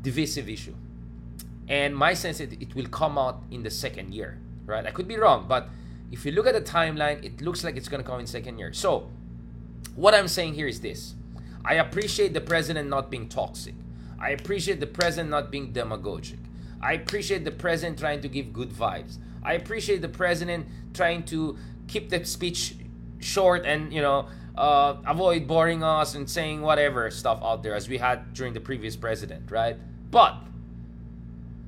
divisive 0.02 0.50
issue. 0.50 0.76
And 1.68 1.96
my 1.96 2.14
sense 2.14 2.40
is 2.40 2.52
it 2.54 2.76
will 2.76 2.88
come 2.88 3.18
out 3.18 3.44
in 3.52 3.64
the 3.64 3.70
second 3.70 4.14
year, 4.14 4.40
right? 4.66 4.86
I 4.86 4.92
could 4.92 5.08
be 5.08 5.18
wrong, 5.18 5.46
but 5.48 5.70
if 6.12 6.26
you 6.26 6.32
look 6.32 6.48
at 6.48 6.54
the 6.54 6.62
timeline, 6.62 7.24
it 7.24 7.42
looks 7.42 7.64
like 7.64 7.78
it's 7.78 7.88
going 7.88 8.04
to 8.04 8.10
come 8.10 8.20
in 8.20 8.28
second 8.28 8.58
year. 8.58 8.74
So 8.74 9.10
what 9.96 10.14
I'm 10.14 10.28
saying 10.28 10.56
here 10.56 10.68
is 10.68 10.82
this. 10.82 11.16
I 11.64 11.76
appreciate 11.76 12.34
the 12.34 12.42
president 12.42 12.90
not 12.90 13.10
being 13.10 13.30
toxic. 13.30 13.76
I 14.20 14.32
appreciate 14.32 14.80
the 14.80 14.88
president 14.88 15.30
not 15.30 15.52
being 15.52 15.72
demagogic. 15.72 16.40
I 16.82 16.94
appreciate 16.94 17.46
the 17.46 17.52
president 17.52 18.00
trying 18.00 18.22
to 18.22 18.28
give 18.28 18.52
good 18.52 18.72
vibes. 18.72 19.18
I 19.44 19.54
appreciate 19.54 20.02
the 20.02 20.10
president 20.10 20.68
trying 20.94 21.24
to 21.24 21.58
keep 21.88 22.10
the 22.10 22.26
speech 22.26 22.76
short 23.20 23.66
and 23.66 23.94
you 23.94 24.02
know 24.02 24.28
uh, 24.56 24.96
avoid 25.06 25.48
boring 25.48 25.84
us 25.84 26.16
and 26.16 26.30
saying 26.30 26.62
whatever 26.62 27.10
stuff 27.10 27.40
out 27.44 27.64
there 27.64 27.76
as 27.76 27.88
we 27.88 27.98
had 27.98 28.34
during 28.34 28.54
the 28.54 28.60
previous 28.60 28.96
president, 28.96 29.50
right? 29.52 29.78
But 30.10 30.38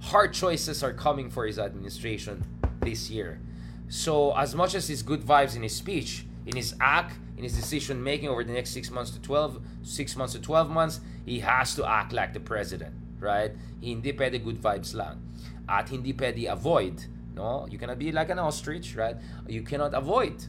hard 0.01 0.33
choices 0.33 0.83
are 0.83 0.93
coming 0.93 1.29
for 1.29 1.45
his 1.45 1.57
administration 1.57 2.43
this 2.81 3.09
year. 3.09 3.39
So 3.87 4.35
as 4.37 4.53
much 4.53 4.75
as 4.75 4.87
his 4.87 5.01
good 5.03 5.21
vibes 5.21 5.55
in 5.55 5.63
his 5.63 5.75
speech, 5.75 6.25
in 6.45 6.55
his 6.55 6.75
act, 6.81 7.17
in 7.37 7.43
his 7.43 7.55
decision 7.55 8.03
making 8.03 8.29
over 8.29 8.43
the 8.43 8.51
next 8.51 8.71
six 8.71 8.89
months 8.89 9.11
to 9.11 9.21
12, 9.21 9.61
six 9.83 10.15
months 10.15 10.33
to 10.33 10.41
12 10.41 10.69
months, 10.69 10.99
he 11.25 11.39
has 11.39 11.75
to 11.75 11.85
act 11.85 12.11
like 12.11 12.33
the 12.33 12.39
president, 12.39 12.93
right? 13.19 13.51
Hindi 13.81 14.13
pwede 14.13 14.43
good 14.43 14.61
vibes 14.61 14.93
lang. 14.93 15.21
At 15.69 15.89
hindi 15.89 16.13
pwede 16.13 16.51
avoid, 16.51 17.05
no? 17.33 17.65
You 17.69 17.77
cannot 17.77 17.97
be 17.97 18.11
like 18.11 18.29
an 18.29 18.39
ostrich, 18.39 18.95
right? 18.95 19.15
You 19.47 19.61
cannot 19.61 19.93
avoid 19.93 20.45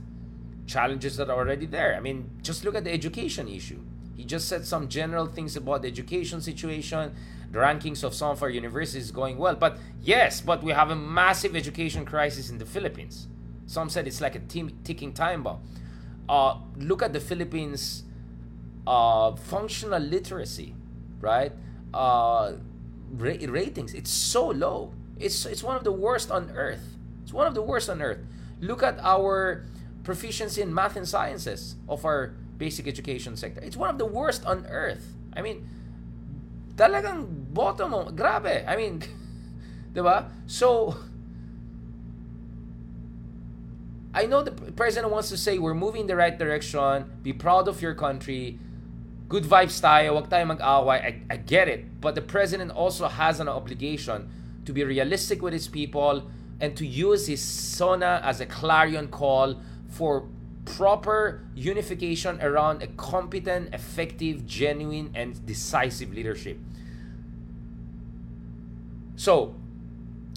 challenges 0.66 1.16
that 1.16 1.31
are 1.31 1.37
already 1.37 1.66
there. 1.66 1.94
I 1.94 2.00
mean, 2.00 2.31
just 2.42 2.64
look 2.64 2.74
at 2.74 2.85
the 2.85 2.92
education 2.92 3.48
issue. 3.48 3.81
He 4.16 4.24
just 4.24 4.48
said 4.48 4.66
some 4.66 4.88
general 4.88 5.27
things 5.27 5.57
about 5.57 5.83
the 5.83 5.88
education 5.88 6.40
situation. 6.40 7.14
The 7.50 7.59
rankings 7.59 8.03
of 8.03 8.14
some 8.14 8.31
of 8.31 8.42
our 8.42 8.50
universities 8.50 9.11
going 9.11 9.38
well. 9.38 9.55
But 9.55 9.79
yes, 10.03 10.40
but 10.40 10.62
we 10.62 10.72
have 10.72 10.90
a 10.90 10.96
massive 10.96 11.55
education 11.55 12.05
crisis 12.05 12.50
in 12.50 12.59
the 12.59 12.66
Philippines. 12.66 13.29
Some 13.66 13.88
said 13.88 14.07
it's 14.07 14.20
like 14.20 14.35
a 14.35 14.40
ticking 14.40 15.12
time 15.12 15.42
bomb. 15.42 15.61
Uh, 16.29 16.59
look 16.77 17.03
at 17.03 17.12
the 17.12 17.20
Philippines' 17.20 18.05
uh, 18.87 19.37
functional 19.37 20.00
literacy, 20.00 20.74
right? 21.20 21.53
Uh, 21.92 22.55
ra- 23.12 23.37
ratings. 23.48 23.94
It's 23.94 24.11
so 24.11 24.48
low. 24.48 24.92
It's, 25.18 25.46
it's 25.46 25.62
one 25.62 25.77
of 25.77 25.85
the 25.85 25.92
worst 25.92 26.31
on 26.31 26.50
earth. 26.50 26.96
It's 27.22 27.33
one 27.33 27.46
of 27.46 27.55
the 27.55 27.62
worst 27.62 27.88
on 27.88 28.03
earth. 28.03 28.18
Look 28.61 28.83
at 28.83 28.98
our 29.00 29.64
proficiency 30.05 30.62
in 30.62 30.73
math 30.73 30.97
and 30.97 31.09
sciences 31.09 31.77
of 31.88 32.05
our 32.05 32.35
basic 32.59 32.87
education 32.87 33.37
sector. 33.37 33.61
It's 33.61 33.77
one 33.77 33.90
of 33.90 33.99
the 33.99 34.07
worst 34.07 34.45
on 34.45 34.67
earth. 34.69 35.14
I 35.35 35.43
mean, 35.43 35.67
talagang 36.77 37.27
bottom 37.53 37.90
mo, 37.90 38.05
grabe. 38.12 38.62
I 38.69 38.77
mean, 38.77 39.03
'di 39.93 40.03
ba? 40.03 40.31
So 40.47 40.95
I 44.14 44.27
know 44.27 44.43
the 44.43 44.53
president 44.53 45.11
wants 45.11 45.29
to 45.31 45.37
say 45.37 45.59
we're 45.59 45.75
moving 45.75 46.03
in 46.03 46.07
the 46.07 46.14
right 46.14 46.38
direction, 46.38 47.11
be 47.25 47.33
proud 47.33 47.67
of 47.67 47.83
your 47.83 47.95
country, 47.95 48.61
good 49.29 49.43
vibes 49.43 49.83
tayo, 49.83 50.14
wag 50.14 50.31
tayo 50.31 50.47
mag-away. 50.47 51.03
I, 51.03 51.35
I 51.35 51.37
get 51.37 51.67
it. 51.67 52.01
But 52.01 52.14
the 52.14 52.23
president 52.23 52.71
also 52.71 53.09
has 53.09 53.40
an 53.40 53.49
obligation 53.49 54.31
to 54.67 54.73
be 54.73 54.85
realistic 54.85 55.43
with 55.43 55.53
his 55.53 55.67
people 55.67 56.31
and 56.61 56.77
to 56.77 56.87
use 56.87 57.27
his 57.27 57.43
SONA 57.43 58.23
as 58.23 58.40
a 58.40 58.47
clarion 58.47 59.09
call 59.09 59.59
for 59.95 60.27
proper 60.65 61.47
unification 61.55 62.41
around 62.43 62.83
a 62.83 62.89
competent, 62.89 63.73
effective, 63.73 64.45
genuine, 64.47 65.11
and 65.15 65.47
decisive 65.47 66.13
leadership. 66.13 66.59
So, 69.15 69.55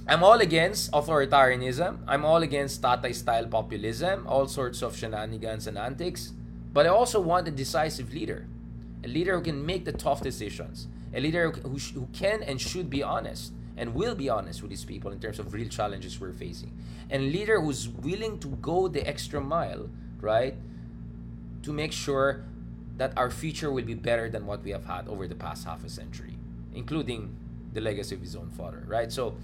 I'm 0.07 0.23
all 0.23 0.39
against 0.39 0.91
authoritarianism. 0.91 1.99
I'm 2.07 2.23
all 2.23 2.43
against 2.43 2.81
Tatay 2.81 3.15
style 3.15 3.47
populism, 3.47 4.27
all 4.27 4.47
sorts 4.47 4.81
of 4.83 4.95
shenanigans 4.95 5.65
and 5.65 5.77
antics. 5.77 6.33
But 6.71 6.85
I 6.85 6.89
also 6.89 7.19
want 7.19 7.47
a 7.47 7.51
decisive 7.51 8.13
leader, 8.13 8.45
a 9.03 9.07
leader 9.07 9.37
who 9.37 9.43
can 9.43 9.65
make 9.65 9.85
the 9.85 9.91
tough 9.91 10.21
decisions, 10.21 10.87
a 11.13 11.19
leader 11.19 11.49
who, 11.49 11.77
who 11.95 12.07
can 12.13 12.43
and 12.43 12.61
should 12.61 12.89
be 12.89 13.01
honest 13.01 13.53
and 13.77 13.93
will 13.93 14.15
be 14.15 14.29
honest 14.29 14.61
with 14.61 14.71
his 14.71 14.83
people 14.83 15.11
in 15.11 15.19
terms 15.19 15.39
of 15.39 15.53
real 15.53 15.69
challenges 15.69 16.19
we're 16.19 16.33
facing, 16.33 16.71
and 17.09 17.31
leader 17.31 17.61
who's 17.61 17.87
willing 17.87 18.39
to 18.39 18.47
go 18.61 18.87
the 18.87 19.07
extra 19.07 19.39
mile, 19.39 19.89
right, 20.19 20.55
to 21.63 21.71
make 21.71 21.91
sure 21.91 22.43
that 22.97 23.13
our 23.15 23.29
future 23.29 23.71
will 23.71 23.85
be 23.85 23.93
better 23.93 24.29
than 24.29 24.45
what 24.45 24.63
we 24.63 24.71
have 24.71 24.85
had 24.85 25.07
over 25.07 25.27
the 25.27 25.35
past 25.35 25.65
half 25.65 25.83
a 25.83 25.89
century, 25.89 26.35
including 26.73 27.35
the 27.73 27.81
legacy 27.81 28.15
of 28.15 28.21
his 28.21 28.35
own 28.35 28.49
father, 28.49 28.83
right? 28.87 29.11
So 29.11 29.35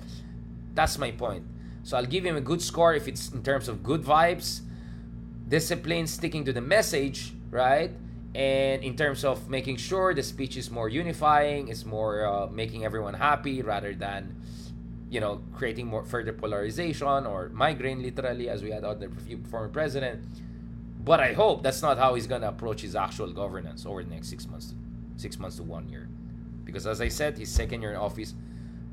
that's 0.73 0.97
my 0.97 1.11
point. 1.11 1.45
So 1.83 1.97
I'll 1.97 2.05
give 2.05 2.25
him 2.25 2.35
a 2.35 2.41
good 2.41 2.61
score 2.61 2.95
if 2.95 3.07
it's 3.07 3.31
in 3.31 3.43
terms 3.43 3.67
of 3.67 3.83
good 3.83 4.01
vibes, 4.01 4.61
discipline, 5.47 6.07
sticking 6.07 6.45
to 6.45 6.53
the 6.53 6.61
message, 6.61 7.33
right? 7.51 7.91
And 8.33 8.83
in 8.83 8.97
terms 8.97 9.23
of 9.23 9.49
making 9.49 9.77
sure 9.77 10.13
the 10.13 10.23
speech 10.23 10.57
is 10.57 10.71
more 10.71 10.89
unifying, 10.89 11.67
it's 11.67 11.85
more 11.85 12.25
uh, 12.25 12.47
making 12.47 12.83
everyone 12.83 13.13
happy 13.13 13.61
rather 13.61 13.93
than, 13.93 14.35
you 15.09 15.19
know, 15.21 15.41
creating 15.53 15.85
more 15.85 16.03
further 16.03 16.33
polarization 16.33 17.27
or 17.27 17.49
migraine 17.49 18.01
literally 18.01 18.49
as 18.49 18.63
we 18.63 18.71
had 18.71 18.83
under 18.83 19.09
former 19.49 19.69
president. 19.69 20.25
But 21.03 21.19
I 21.19 21.33
hope 21.33 21.61
that's 21.61 21.83
not 21.83 21.99
how 21.99 22.15
he's 22.15 22.25
gonna 22.25 22.47
approach 22.49 22.81
his 22.81 22.95
actual 22.95 23.31
governance 23.31 23.85
over 23.85 24.01
the 24.03 24.09
next 24.09 24.29
six 24.29 24.47
months, 24.47 24.73
six 25.17 25.37
months 25.37 25.57
to 25.57 25.63
one 25.63 25.87
year, 25.89 26.09
because 26.65 26.87
as 26.87 27.01
I 27.01 27.09
said, 27.09 27.37
his 27.37 27.51
second 27.51 27.81
year 27.81 27.91
in 27.91 27.97
office 27.97 28.33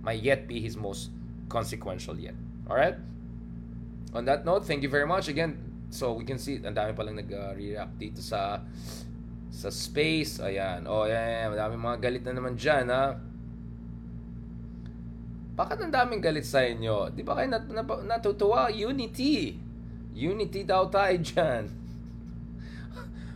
might 0.03 0.21
yet 0.21 0.49
be 0.49 0.61
his 0.61 0.77
most 0.77 1.11
consequential 1.49 2.19
yet. 2.19 2.35
All 2.69 2.77
right. 2.77 2.97
On 4.13 4.25
that 4.25 4.45
note, 4.45 4.67
thank 4.67 4.83
you 4.83 4.89
very 4.89 5.07
much 5.07 5.29
again. 5.29 5.57
So 5.91 6.13
we 6.13 6.25
can 6.25 6.39
see, 6.39 6.57
ang 6.57 6.75
dami 6.75 6.95
palang 6.95 7.15
nag-react 7.15 7.99
dito 7.99 8.19
sa 8.19 8.61
sa 9.51 9.69
space. 9.69 10.39
Ayan. 10.41 10.87
Oh, 10.87 11.05
ayan, 11.05 11.53
Madami 11.53 11.75
mga 11.77 11.99
galit 11.99 12.23
na 12.25 12.33
naman 12.33 12.55
dyan, 12.55 12.87
ha? 12.89 13.19
Bakit 15.61 15.77
ang 15.85 15.93
daming 15.93 16.25
galit 16.25 16.49
sa 16.49 16.65
inyo? 16.65 17.13
Di 17.13 17.21
ba 17.21 17.37
kayo 17.37 17.53
nat 17.53 17.69
nat 17.69 17.85
natutuwa? 18.09 18.73
Unity. 18.73 19.61
Unity 20.17 20.65
daw 20.65 20.89
tayo 20.89 21.21
dyan. 21.21 21.69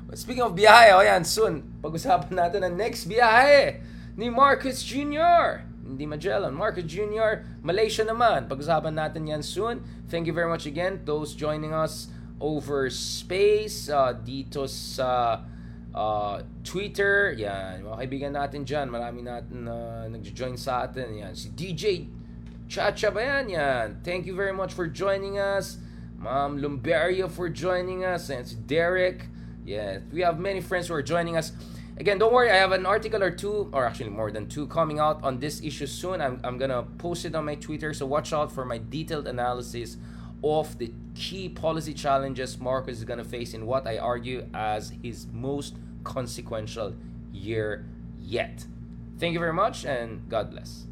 Speaking 0.17 0.47
of 0.47 0.57
biyahe, 0.57 0.97
oh 0.97 1.05
yan, 1.05 1.21
soon, 1.27 1.61
pag-usapan 1.85 2.33
natin 2.33 2.65
ang 2.65 2.81
next 2.81 3.05
biyahe 3.05 3.83
ni 4.17 4.33
Marcus 4.33 4.81
Jr. 4.81 5.69
Hindi 5.85 6.09
Magellan. 6.09 6.57
Marcus 6.57 6.89
Jr., 6.89 7.45
Malaysia 7.61 8.09
naman. 8.09 8.49
Pag-usapan 8.49 8.97
natin 8.97 9.29
yan 9.29 9.45
soon. 9.45 9.85
Thank 10.09 10.25
you 10.25 10.33
very 10.33 10.49
much 10.49 10.65
again, 10.65 11.05
those 11.05 11.37
joining 11.37 11.77
us 11.77 12.09
over 12.41 12.89
space, 12.89 13.93
uh, 13.93 14.17
dito 14.17 14.65
sa 14.65 15.45
uh, 15.95 16.43
Twitter. 16.67 17.33
Yan, 17.39 17.87
mga 17.87 17.97
kaibigan 17.97 18.33
natin 18.35 18.67
dyan. 18.67 18.91
Marami 18.91 19.23
natin 19.23 19.71
uh, 19.71 20.05
nag-join 20.11 20.59
sa 20.59 20.85
atin. 20.85 21.15
Yan, 21.15 21.33
si 21.33 21.55
DJ 21.55 22.11
Chacha 22.69 23.11
ba 23.11 23.21
yan? 23.23 23.49
Yan. 23.49 24.01
Thank 24.03 24.27
you 24.27 24.35
very 24.35 24.53
much 24.53 24.73
for 24.73 24.87
joining 24.89 25.39
us. 25.39 25.79
Ma'am 26.19 26.59
Lumberia 26.59 27.31
for 27.31 27.49
joining 27.49 28.05
us. 28.05 28.31
And 28.31 28.47
si 28.47 28.57
Derek. 28.57 29.29
Yeah, 29.65 30.01
we 30.13 30.21
have 30.21 30.39
many 30.39 30.61
friends 30.61 30.89
who 30.89 30.95
are 30.95 31.03
joining 31.03 31.37
us. 31.37 31.53
Again, 31.97 32.19
don't 32.19 32.33
worry, 32.33 32.51
I 32.51 32.57
have 32.57 32.73
an 32.73 32.85
article 32.85 33.23
or 33.23 33.31
two, 33.31 33.71
or 33.73 33.87
actually 33.87 34.11
more 34.11 34.33
than 34.33 34.49
two, 34.49 34.67
coming 34.67 34.99
out 34.99 35.23
on 35.23 35.39
this 35.39 35.63
issue 35.63 35.87
soon. 35.87 36.21
I'm, 36.21 36.41
I'm 36.43 36.59
gonna 36.59 36.83
post 36.99 37.25
it 37.25 37.35
on 37.35 37.45
my 37.45 37.55
Twitter, 37.55 37.95
so 37.95 38.05
watch 38.05 38.33
out 38.33 38.51
for 38.51 38.65
my 38.65 38.79
detailed 38.79 39.29
analysis 39.29 39.97
of 40.43 40.77
the 40.79 40.93
key 41.15 41.49
policy 41.49 41.95
challenges 41.95 42.59
Marcos 42.59 42.99
is 42.99 43.05
gonna 43.05 43.25
face 43.25 43.55
in 43.55 43.65
what 43.65 43.87
I 43.87 43.99
argue 43.99 44.45
as 44.53 44.93
his 45.03 45.29
most 45.33 45.77
consequential 46.05 46.95
year 47.33 47.87
yet. 48.21 48.67
Thank 49.19 49.33
you 49.33 49.41
very 49.41 49.53
much 49.53 49.85
and 49.85 50.29
God 50.29 50.51
bless. 50.51 50.87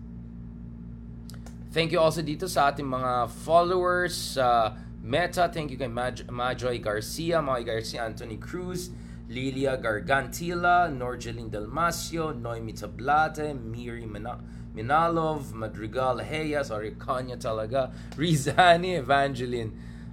Thank 1.73 1.93
you 1.93 2.01
also 2.01 2.21
dito 2.21 2.49
sa 2.49 2.69
ating 2.73 2.85
mga 2.85 3.31
followers. 3.31 4.37
Uh, 4.37 4.77
Meta, 5.03 5.49
thank 5.49 5.71
you 5.73 5.79
kay 5.81 5.89
Maj- 5.89 6.29
Majoy 6.29 6.77
Garcia, 6.81 7.41
Majoy 7.41 7.65
Garcia, 7.67 8.05
Anthony 8.05 8.37
Cruz, 8.37 8.91
Lilia 9.29 9.81
Gargantila, 9.81 10.87
Norgelin 10.93 11.51
Dalmasio, 11.51 12.37
Noemi 12.39 12.73
Tablate, 12.73 13.57
Miri 13.57 14.05
Minalov, 14.05 15.53
Madrigal 15.53 16.21
Heya, 16.21 16.63
sorry, 16.65 16.93
Kanya 16.93 17.37
talaga, 17.37 17.91
Rizani, 18.17 18.99
Evangeline 18.99 19.73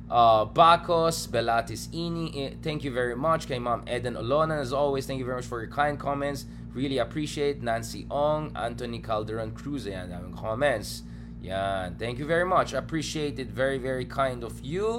uh, 0.10 0.46
Bacos, 0.46 1.28
Belatis 1.28 1.88
Ini, 1.90 2.26
eh, 2.36 2.56
thank 2.62 2.84
you 2.84 2.92
very 2.92 3.16
much. 3.16 3.48
Kay 3.48 3.60
Ma'am 3.60 3.84
Eden 3.88 4.16
Olona, 4.16 4.60
as 4.60 4.74
always, 4.74 5.06
thank 5.06 5.20
you 5.20 5.26
very 5.26 5.38
much 5.38 5.46
for 5.46 5.62
your 5.62 5.72
kind 5.72 6.00
comments. 6.00 6.46
Really 6.74 6.98
appreciate 6.98 7.62
Nancy 7.62 8.06
Ong, 8.12 8.52
Anthony 8.56 9.00
Calderon 9.00 9.52
Cruz, 9.52 9.88
and 9.88 10.36
comments. 10.36 11.04
Yeah, 11.42 11.90
thank 11.98 12.20
you 12.20 12.26
very 12.26 12.46
much. 12.46 12.74
Appreciate 12.74 13.40
it. 13.40 13.48
Very, 13.48 13.78
very 13.78 14.06
kind 14.06 14.44
of 14.44 14.60
you. 14.62 14.98